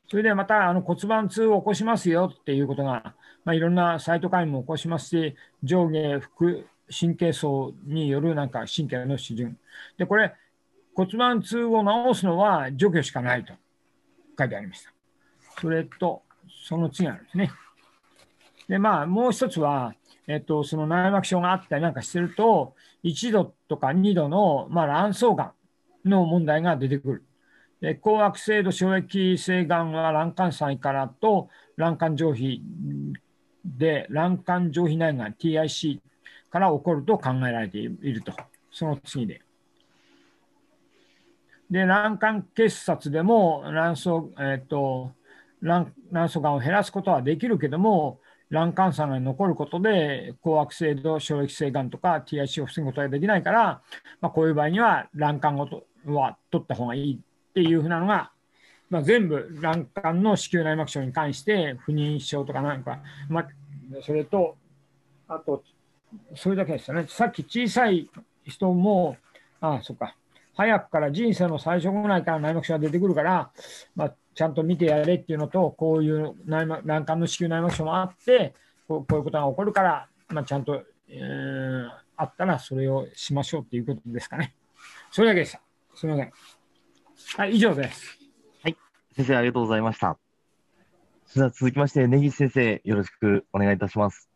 [0.09, 3.15] それでまたあの骨盤痛を起こしますよっていうことが、
[3.45, 9.57] まあ、いろんなサイトカインも起こしますし、上下副神経層によるなんか神経の指準。
[9.97, 10.33] で、これ、
[10.95, 13.53] 骨盤痛を治すのは除去しかないと
[14.37, 14.93] 書いてありました。
[15.59, 16.21] それと、
[16.67, 17.51] その次なんですね。
[18.67, 19.95] で、まあ、もう一つは、
[20.27, 25.53] えっと、その内膜症があったりなんかしてると、1度とか2度の、ま、卵巣が
[26.05, 27.23] んの問題が出てくる。
[28.01, 32.61] 高悪性度衝液性がんは卵管細からと卵管上皮
[33.65, 35.99] で卵管上皮内がん TIC
[36.49, 38.33] から起こると考えられていると。
[38.71, 39.41] その次で。
[41.69, 45.11] で、卵管結紮でも卵巣、え、ー、と
[45.61, 48.19] 卵卵巣がんを減らすことはできるけども、
[48.49, 53.81] 卵管差が残ることで、高悪性度衝液性がんとか TIC を防ぐことができないから、
[54.21, 57.19] まあ、こういう場合には卵管ごとは取った方がいい
[57.53, 58.31] っていうふうなのが、
[58.89, 62.99] まあ、全部卵管の子宮内膜症に関して不妊症とかなんか、
[63.29, 63.47] まあ、
[64.01, 64.57] それと
[65.27, 65.63] あと
[66.35, 68.09] それだけですよねさっき小さい
[68.45, 69.17] 人も
[69.61, 70.15] ああそっか
[70.55, 73.51] 早くから人生の最初ぐらいから内膜症が出てくるから、
[73.95, 78.53] まあ、ちゃんと見てやれっていうのと、こういう内膜難関の子宮内膜症もあって
[78.87, 84.53] こう、こういうことが起こるから、まあ、ちゃんと、えー、あったらそれをしましょうっていうことですかね。
[85.11, 85.61] それだけでした。
[85.95, 86.31] すみません。
[87.35, 88.19] はい、以上です。
[88.61, 88.77] はい、
[89.15, 90.19] 先生ありがとうございました。
[91.25, 94.29] それでは続きまして、根岸先生、よろしくお願いいたします。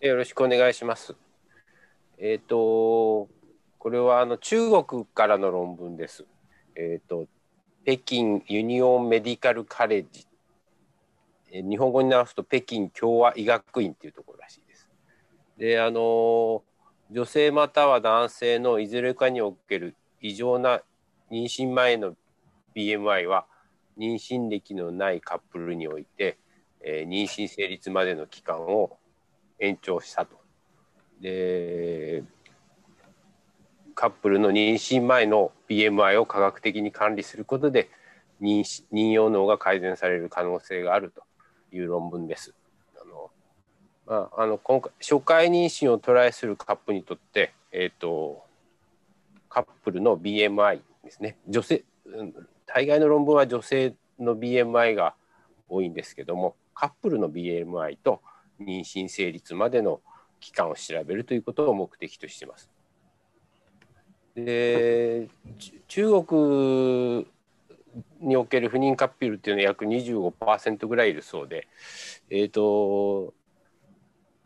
[0.00, 1.14] よろしくお願いします。
[2.16, 3.28] えっ、ー、と、
[3.78, 6.24] これはあの中国からの論文です。
[6.76, 7.26] えっ、ー、と、
[7.84, 10.26] 北京ユニオンメディカルカレッジ。
[11.52, 14.88] 日本語に直すと北京共和医学院っていうところらしいです。
[15.58, 16.62] で、あの、
[17.10, 20.80] 女性または男性のいずれかにおける異常な
[21.30, 22.14] 妊娠前の
[22.74, 23.46] BMI は
[23.98, 26.38] 妊娠歴のないカップルにおいて、
[26.80, 28.98] えー、妊娠成立までの期間を
[29.58, 30.36] 延長したと。
[31.20, 32.22] で
[33.94, 37.88] カップルの妊娠前の BMI を科学的に管理することで
[38.42, 38.60] 妊
[38.92, 41.22] 妊用脳が改善される可能性があると
[41.74, 42.54] いう論文です。
[43.00, 43.30] あの
[44.06, 48.44] まあ、あの今回初回妊娠をトライするカップにとって、えーと、
[49.48, 51.84] カップルの BMI ですね女性
[52.66, 55.14] 大概の論文は女性の BMI が
[55.68, 58.20] 多いんですけどもカップルの BMI と
[58.60, 60.00] 妊娠成立までの
[60.40, 62.68] 期間を調べるということを目的としています。
[64.34, 65.28] で
[65.88, 67.26] 中国
[68.20, 71.68] における不妊カップルっていうのは約25%ぐらいいるそうで、
[72.28, 73.32] えーと、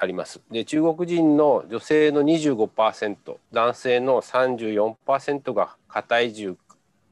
[0.01, 0.41] あります。
[0.51, 6.57] で中国人の女性の25%男性の34%が過体重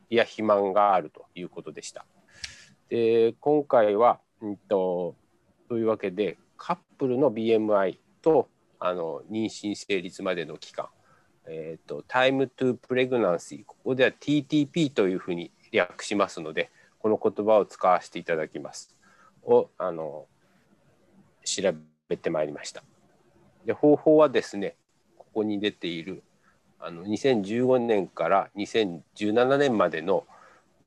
[0.08, 2.06] や肥満があるということでした。
[2.88, 5.14] で今回は、うんと、
[5.68, 8.48] というわけでカップルの BMI と
[8.80, 10.88] あの妊娠成立までの期間、
[11.46, 16.70] えーと、Time to Pregnancy ここでは TTP というふうに略しますので
[17.00, 18.96] この言葉を使わせていただきます
[19.42, 20.26] をあの
[21.44, 21.74] 調
[22.08, 22.82] べてまいりました。
[23.64, 24.76] で方法はですね
[25.16, 26.22] ここに出ている
[26.80, 30.24] あの2015年から2017年までの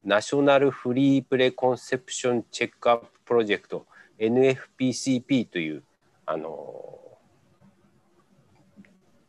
[0.03, 3.85] ナショナルフリープレコンセプションチェックアッププロジェクト
[4.19, 5.84] NFPCP という
[6.26, 6.99] あの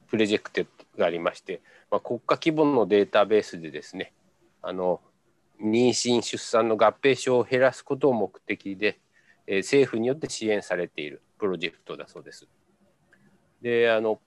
[0.09, 0.65] プロジェクト
[0.97, 1.61] がありまして、
[1.91, 4.13] まあ、国家規模のデータベースでですね
[4.63, 5.01] あの
[5.63, 8.99] 妊娠出産の合併症を減らすことを目的で、
[9.47, 12.47] え、政府によって支援されているプロジェクトだそうです。
[13.63, 14.21] であの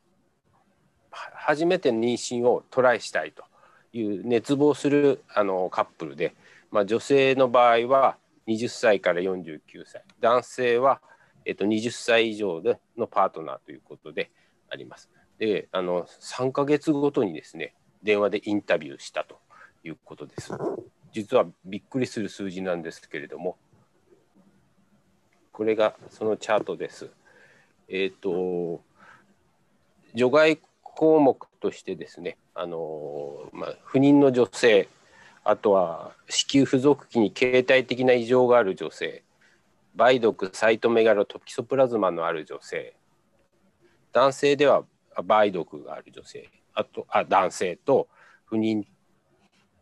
[1.12, 3.44] 初めて妊娠をトライしたいと
[3.94, 6.36] いう熱望するあのカップルで、
[6.72, 8.18] まあ、女性の場合は
[8.48, 11.02] 20歳から49歳男性は、
[11.46, 14.32] えっと、20歳以上でのパートナーということで
[14.70, 15.10] あります。
[15.38, 19.40] であの3か月ごとにですね電話でインタビューしたと
[19.84, 20.52] いうことです。
[21.12, 23.58] 実はびっくりする数字なんですけれども
[25.56, 27.10] これがそのチャートです。
[27.88, 28.84] えっ、ー、と
[30.14, 34.90] 除外項目としてですねあの、まあ、不妊の女性
[35.46, 39.24] あとは子宮付属期に形態的な異常がある女性
[39.98, 42.94] 梅毒サイトメガロトキソプラズマのある女性
[44.12, 44.84] 男性では
[45.18, 48.10] 梅毒がある女性あとあ男性と
[48.46, 48.84] 不妊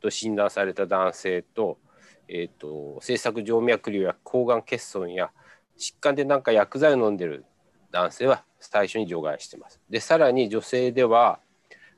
[0.02, 1.80] と診断された男性と,、
[2.28, 5.32] えーと、制作静脈瘤や抗がん欠損や
[5.78, 7.46] 疾患で何か薬剤を飲んでる
[7.92, 9.80] 男性は最初に除外してます。
[9.90, 11.40] でさらに女性では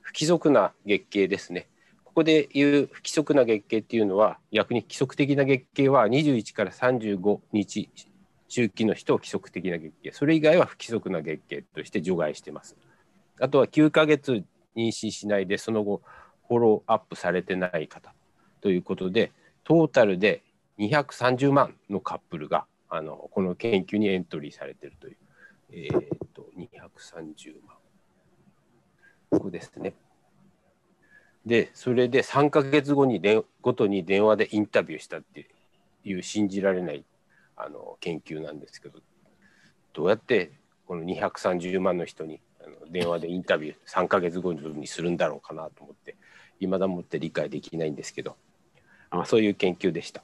[0.02, 1.68] 不規則な月経ですね。
[2.04, 7.90] ここでいう不規則な月経っていうのは逆に規則的な月経は21から35日
[8.48, 12.76] 周期の人を規則的な月経それ以外は不規則な月経として除外してます。
[13.40, 14.44] あとは9ヶ月
[14.76, 16.02] 妊娠しないでその後
[16.48, 18.14] フォローアップされてない方
[18.62, 19.32] ということで
[19.64, 20.44] トータルで
[20.80, 25.18] 230万のカップルがあのこの研究にエントリーされてるという、
[25.72, 27.78] えーと、230万
[29.30, 29.94] ここですね。
[31.46, 35.48] でそれで3か月後にでごとに電話でインタビューしたって
[36.04, 37.06] いう信じられない
[37.56, 39.00] あの研究なんですけど
[39.94, 40.52] どうやって
[40.88, 46.16] この230万の人にあの電話でインタビュー3か月後にするんだろうかなと思って
[46.60, 48.36] いまだもって理解できないんですけど、
[49.10, 50.24] あ、そういう研究でした。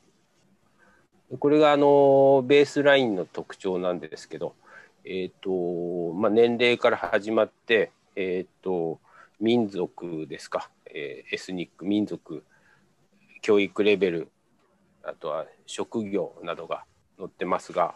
[1.40, 4.54] これがあのベースラインの特徴なんですけど、
[5.06, 9.00] えーとまあ、年齢から始まって、えーと、
[9.40, 12.44] 民族ですか、えー、エスニック民族
[13.42, 14.32] 教育レベル
[15.04, 16.84] あとは職業などが
[17.18, 17.96] 載ってますが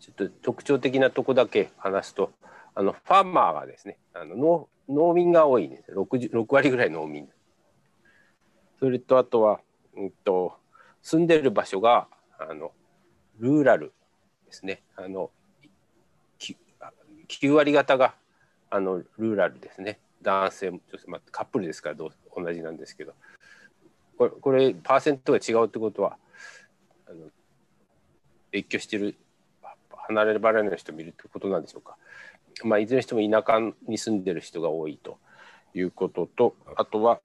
[0.00, 2.32] ちょっと特徴的なとこだけ話すと
[2.74, 5.92] あのファーマーがですねあの農農民が多いんです。
[5.92, 7.28] 6, 6割ぐらい農民。
[8.80, 9.60] それとあとは、
[9.96, 10.54] うんと、
[11.02, 12.08] 住んでる場所が
[12.38, 12.72] あの
[13.38, 13.92] ルーラル
[14.46, 14.82] ですね。
[14.96, 15.30] あの
[16.38, 16.56] 9,
[17.28, 18.14] 9割方が
[18.70, 19.98] あのルーラルですね。
[20.22, 23.14] 男性女性、まあ、カップルですからどう同じなんですけど。
[24.18, 26.18] これこれパーセントが違うってことは
[27.08, 27.28] あの
[28.50, 29.16] 別居してる
[30.08, 31.96] 離れ離れの人もいるってことなんでしょうか。
[32.64, 35.18] まあ、いずれにしても田舎に住んでる人が多いと
[35.72, 37.20] いうこととあとは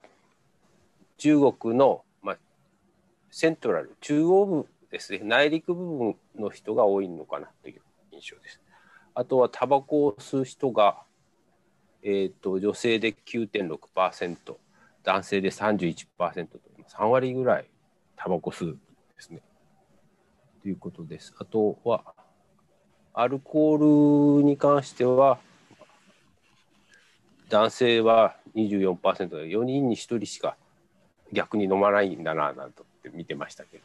[1.18, 2.04] 中国の、
[3.38, 8.62] セントラル中央部ですね内陸部分の人が多いのかなという印象です。
[9.14, 11.02] あとはタバコを吸う人が、
[12.02, 14.56] えーと、女性で9.6%
[15.04, 16.58] 男性で31%と
[16.88, 17.66] 3割ぐらい
[18.16, 18.78] タバコ吸う
[19.16, 19.42] ですね。
[20.62, 21.34] ということです。
[21.38, 22.04] あとは
[23.12, 25.38] アルコールに関しては、
[27.50, 30.56] 男性は24%で4人に1人しか
[31.34, 33.84] 逆に飲まないんだななんとって見てましたけど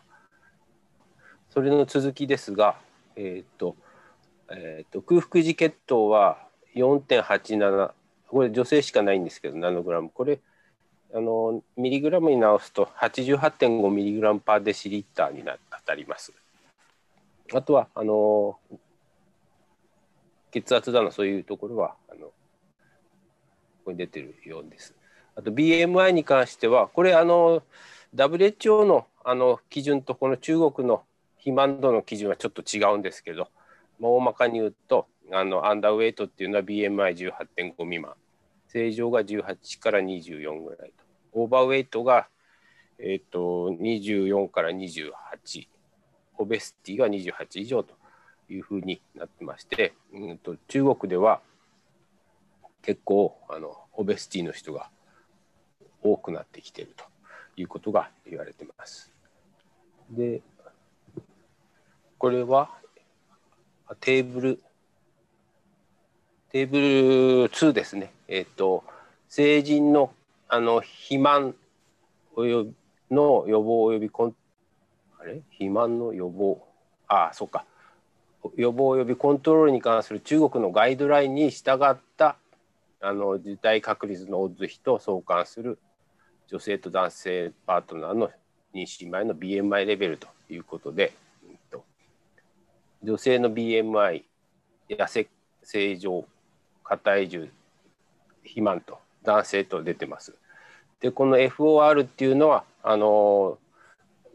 [1.49, 2.75] それの続きですが、
[3.15, 3.75] えーと
[4.49, 6.37] えーと、空腹時血糖は
[6.75, 7.91] 4.87
[8.27, 10.39] これ女性しかないんですけどナノグラムこれ
[11.13, 16.31] あのミリグラムに直すと88.5ミリグラムパーデシリッターにな当たります。
[17.53, 18.57] あとはあの
[20.51, 22.33] 血圧だのそういうところはあのこ
[23.85, 24.95] こに出てるようです。
[25.35, 27.61] あと BMI に関してはこれあの
[28.15, 31.03] WHO のあの基準とこの中国の
[31.37, 33.49] 肥満度の基準はちょっと違うんですけど、
[33.99, 38.13] まあ、大まかに言うとあのアンダーウェイトっていうのは BMI18.5 未満。
[38.67, 41.03] 正常が18から24ぐらいと。
[41.33, 42.27] オーバーウェイトが、
[42.99, 45.11] えーと、と24から28
[46.37, 47.93] オベスティが28以上と
[48.49, 51.41] いうふうになってまして、うんと、中国では
[52.81, 54.89] 結構あのオベスティの人が
[56.01, 57.05] 多くなってきていると
[57.55, 59.10] いうことが言われてます。
[60.11, 60.41] で
[62.17, 62.69] これは
[64.01, 64.63] テーブル
[66.51, 68.11] テーブル2ですね。
[68.27, 68.83] えっ、ー、と
[69.29, 70.11] 成人の
[70.49, 71.55] あの肥満
[72.35, 72.65] およ
[73.09, 74.35] の予防およびコン
[75.17, 75.41] あれ？
[75.51, 76.61] 肥満の予防。
[77.07, 77.65] ああそうか。
[78.57, 82.37] 予防及びコントロールに関する中国のガイドラインに従った
[82.99, 85.79] あの受胎確率のオッズ比と相関する
[86.47, 88.29] 女性と男性パートナーの
[88.73, 91.13] 妊娠前の BMI レベルということで、
[93.03, 94.23] 女性の BMI
[94.89, 95.27] 痩せ
[95.63, 96.25] 正常
[96.83, 97.49] 過体重
[98.43, 100.35] 肥満と男性と出てます。
[100.99, 103.57] でこの FOR っていうのはあの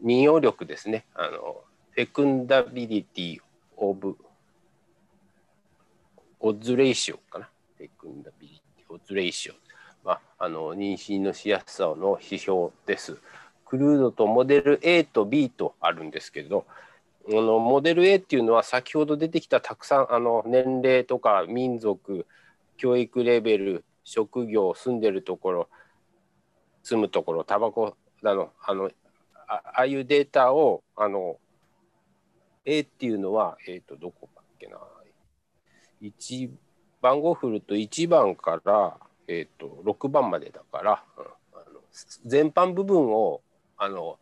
[0.03, 1.61] 妊用力ですねあの
[1.91, 3.39] フェクンダビリティ
[3.77, 4.17] オブ
[6.39, 7.49] オッズレイシオかな。
[7.77, 9.53] テクンダビリティオッズレイシオ。
[10.03, 13.17] まあ、あの妊娠のしやすさの指標です。
[13.69, 16.65] クルードとモデル A と B とあるんですけど、
[17.29, 22.25] あのモデル A っていうのは先ほど出てきたたくさんあの年齢とか民族、
[22.77, 25.69] 教育レベル、職業、住んでるところ、
[26.83, 28.89] 住むところ、タバコだの、あの
[29.47, 31.37] ああいうデータをあの
[32.65, 34.77] A っていうのは、えっ、ー、と、どこだっけな。
[36.01, 36.49] 1
[37.01, 41.23] 番号振ると1番から、えっ、ー、と、6番までだから、うん、
[41.53, 41.79] あの
[42.25, 43.41] 全般部分を
[43.77, 44.17] あの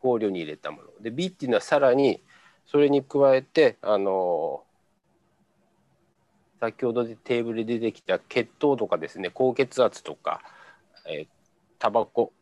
[0.00, 0.88] 考慮に入れたもの。
[1.00, 2.22] で、B っていうのはさらに
[2.66, 4.62] それに加えて、あの
[6.60, 10.40] 先ほどでテーブルで出てきた血糖とかですね高血圧とか、
[11.06, 11.26] えー、
[11.78, 12.32] タバコ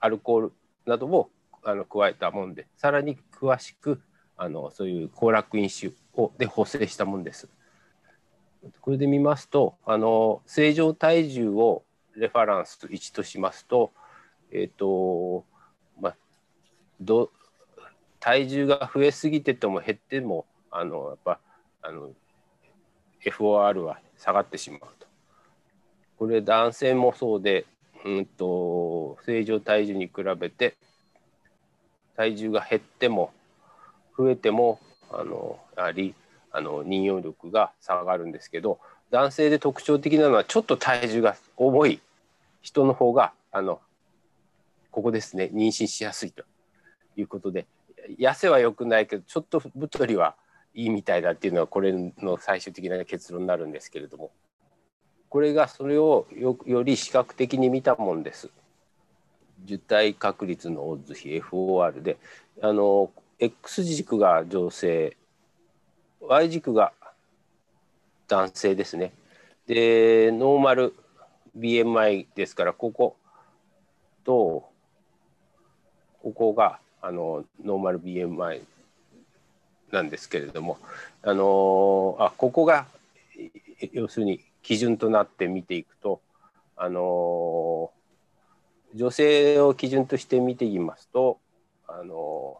[0.00, 0.52] アルコール
[0.86, 1.30] などを
[1.64, 4.00] あの加えたもんでさらに詳しく
[4.36, 7.48] あのそういう行楽因子をで補正したもんです。
[8.80, 11.82] これで見ますとあの正常体重を
[12.14, 13.92] レファランスと1としますと,、
[14.52, 15.44] えーと
[16.00, 16.16] まあ、
[17.00, 17.30] ど
[18.20, 21.38] 体重が増えすぎてても減ってもあのやっぱ
[21.82, 22.10] あの
[23.24, 25.06] FOR は下がってしまうと。
[26.18, 27.66] これ男性もそうで、
[28.04, 30.76] うんと正常体重に比べて
[32.16, 33.32] 体重が減っても
[34.16, 34.78] 増えても
[35.10, 36.14] あのやはり
[36.52, 38.78] あの妊用力が下がるんですけど
[39.10, 42.00] 男性で特徴的なのはちょっと体重が重い
[42.60, 43.80] 人の方があの
[44.92, 45.50] ここですね。
[45.52, 46.44] 妊娠しやすいと
[47.16, 47.66] いうことで。
[48.18, 50.34] 痩せは良くないけどちょっと太りは
[50.74, 54.30] いいみたいだっていうのはこれの最終的な結論になるんですけれども。
[55.28, 58.50] これがそれをよより視覚的に見たもんです。
[59.64, 62.18] 受胎確率のオッズ比 FOR で。
[62.60, 65.16] あの X 軸が女性
[66.20, 66.92] Y 軸が
[68.28, 69.12] 男性ですね。
[69.66, 70.94] でノーマル
[71.56, 73.16] BMI ですからここ
[74.24, 74.71] と
[76.22, 78.62] ここがあのノーマル BMI
[79.90, 80.78] なんですけれども
[81.22, 82.86] あのあここが
[83.92, 86.20] 要するに基準となって見ていくと
[86.76, 87.90] あの
[88.94, 91.38] 女性を基準として見ていきますと
[91.88, 92.58] あの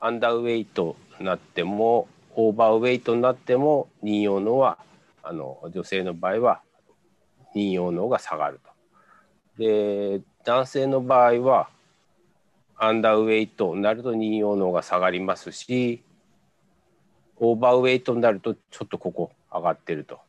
[0.00, 4.78] アンダーウェイトになってもオーバーウェイトになっても任用能は
[5.22, 6.60] あの女性の場合は
[7.54, 8.70] 任用能が下がると。
[9.58, 11.68] で男性の場合は
[12.78, 16.02] アンダーウェイトになると任用能が下がりますし
[17.38, 20.20] オーバーウェイトになるとちょっとここ上がってると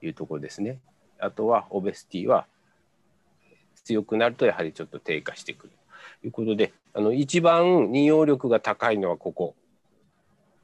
[0.00, 0.80] いうところですね。
[1.18, 2.46] あとはオベスティは
[3.84, 5.72] 強くなるとやはりちょっと低下してくる
[6.20, 9.54] ということであの一番任用力が高いのはここ。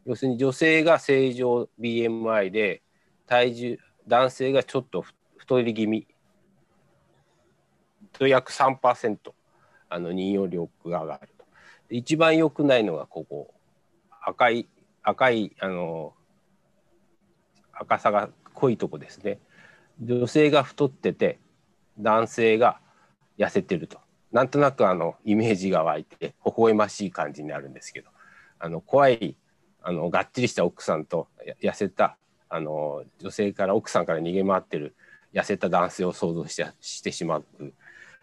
[0.07, 2.83] 要するに女性が正常 BMI で
[3.27, 5.05] 体重男性がちょっと
[5.37, 6.07] 太り気味。
[8.13, 9.17] と約3%
[9.89, 11.45] あの任用力が上がると。
[11.91, 13.55] 一番良くないのがここ。
[14.23, 14.69] 赤い
[15.03, 16.13] 赤いあの
[17.73, 19.39] 赤さが濃いとこですね。
[20.03, 21.39] 女性が太ってて
[21.99, 22.81] 男性が
[23.39, 23.99] 痩せてると。
[24.33, 28.11] なんとなくあのイメージが湧いて微笑ましい感じになるんですけど。
[28.61, 29.37] あの怖い
[29.83, 31.29] あのがっちりした奥さんと
[31.63, 32.17] 痩せた
[32.49, 34.95] あの女性から奥さんから逃げ回ってる
[35.33, 37.45] 痩せた男性を想像してしてしまう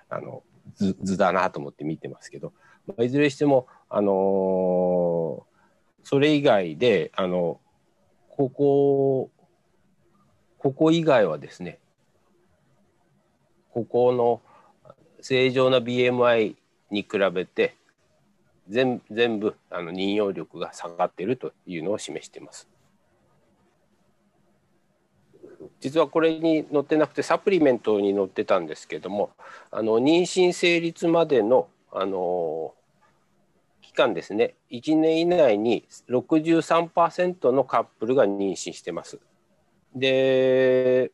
[0.10, 0.44] あの
[0.74, 2.54] 図図だなと思って見てますけど、
[2.88, 5.44] まあ、いずれにしても、あのー、
[6.04, 7.60] それ以外であの
[8.30, 9.30] ここ
[10.58, 11.80] ここ以外はですね
[13.72, 14.42] ここの
[15.22, 16.56] 正常な BMI
[16.92, 17.76] に比べて
[18.68, 22.68] 全全部あの任用力が下がっているというのを示しています。
[25.86, 29.30] 実はこれに載ってなくてサプリメントに載ってたんですけども
[29.70, 32.74] あの妊娠成立までのあの
[33.84, 39.20] 期間ですね1年以内に63%のカップルが妊娠してます。
[39.94, 41.12] で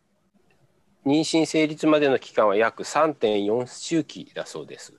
[1.05, 4.93] 妊娠成立までの期間は約3.4周期だそうです。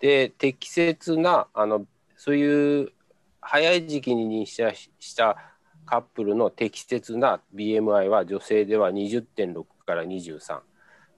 [0.00, 1.86] で適切なあの
[2.18, 2.92] そういう
[3.40, 5.53] 早い時期に妊娠した
[5.86, 10.60] カップルの適切な BMI は女性では20.6から23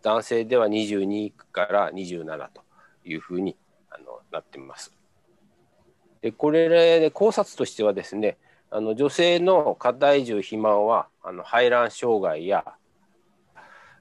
[0.03, 2.63] 男性では22から27と
[3.05, 3.57] いうふうに
[3.91, 4.93] あのなっています。
[6.21, 6.69] でこれ
[7.01, 8.37] で考察としてはですね
[8.71, 12.65] あの女性の過体重肥満はあの排卵障害や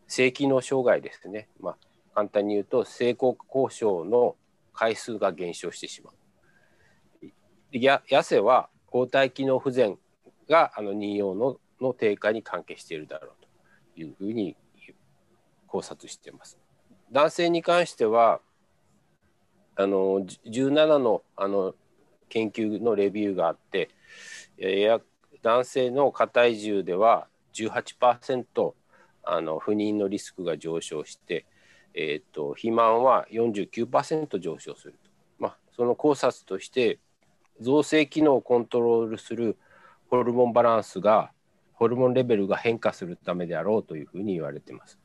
[0.07, 1.77] 性機能障害ですね、まあ、
[2.13, 4.35] 簡単に言うと性交交渉の
[4.73, 6.13] 回数が減少してしまう。
[7.71, 9.97] や痩せは抗体機能不全
[10.49, 13.43] があの任用のの低下に関係しているだろう
[13.95, 14.55] というふうに
[15.67, 16.57] 考察しています。
[17.11, 18.39] 男性に関しては
[19.75, 21.75] あの17のあの
[22.29, 23.89] 研究のレビューがあって
[24.57, 24.99] や
[25.41, 28.73] 男性の過体重では18%
[29.23, 31.45] あの不妊のリスクが上昇して、
[31.93, 35.09] えーと、肥満は49%上昇すると、
[35.39, 36.99] まあ、その考察として
[37.61, 39.57] 造成機能をコントロールする
[40.09, 41.31] ホルモンバランスが
[41.73, 44.99] ホルモンレベルが変化するためであろうというふうに言われています。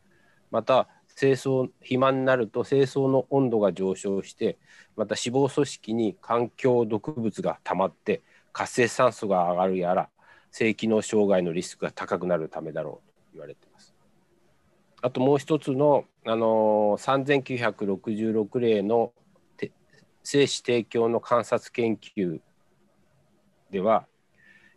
[0.50, 1.48] また精巣
[1.80, 4.58] 肥満になると精巣の温度が上昇して
[4.96, 8.22] また脂肪組織に環境毒物が溜まって
[8.52, 10.08] 活性酸素が上がるやら
[10.50, 13.94] 性機能障害のリスクが高くなるためだろうと言われています。
[15.02, 19.12] あともう一つの、あの3966例の
[20.22, 22.40] 精子提供の観察研究
[23.70, 24.06] では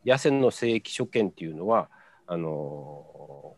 [0.05, 1.89] 野生の精液所見っていうのは
[2.27, 2.49] あの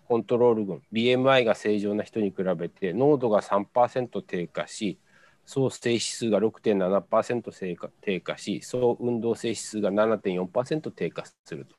[0.08, 5.00] コントロール群 BMI が正常な人に比べて濃度が3%低下し
[5.46, 11.76] 総静止数が6.7%低下し総運動静止数が7.4%低下すると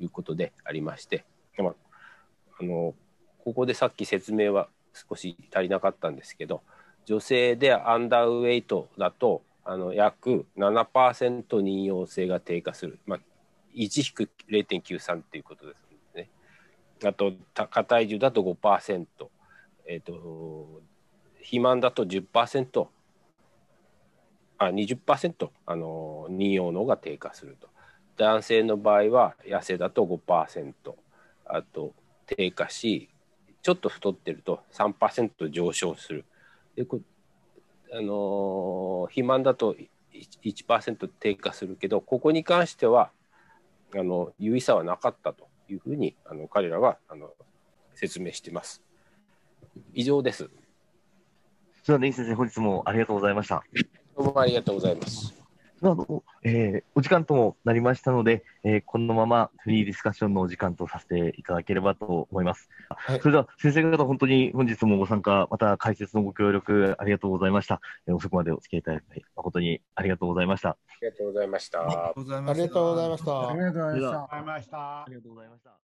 [0.00, 1.24] いうことでありまして、
[1.58, 1.74] まあ、
[2.60, 2.94] あの
[3.44, 6.62] ここでさっき説明は少し足りなかったんですけど
[7.04, 13.20] 女性でアンダーウェイトだとあの約7%妊用性が低下する、まあ、
[13.74, 16.30] 1-0.93っていうことですね。
[17.04, 19.06] あと、過体重だと5%、
[19.86, 20.82] えっ、ー、と、
[21.38, 22.86] 肥満だと10%、
[24.58, 27.68] あ、20%、あの、妊用能が低下すると。
[28.16, 30.74] 男性の場合は、痩せだと5%、
[31.46, 31.94] あと、
[32.26, 33.08] 低下し、
[33.62, 36.24] ちょっと太ってると3%上昇する。
[36.74, 37.00] でこ
[37.92, 39.76] あの肥満だと
[40.42, 43.10] 1%低下するけどここに関しては
[43.94, 47.30] あの優位さはなかったというふうにあの彼らはあの
[47.94, 48.82] 説明してます。
[49.94, 50.50] 以上です。
[51.86, 53.64] では、根岸先生、本日もありがとうございました。
[54.16, 55.41] どうもありがとうございます。
[55.82, 62.70] ではあのえーお時間ともなりましたので、えーこのままフリーディスカッションのお時間とさせていただければと思います。
[62.88, 67.80] はいそれでは先生方、本当に本日もご参加、また解説のご協力ありがとうございました。
[68.06, 69.04] えー遅くまでお付き合いいただき、
[69.36, 70.70] 誠にありがとうございました。
[70.70, 71.80] ありがとうございました。
[71.82, 75.04] ありがとうございましたありがとうございましたありがとうございましたあ。
[75.08, 75.81] りがとうございました。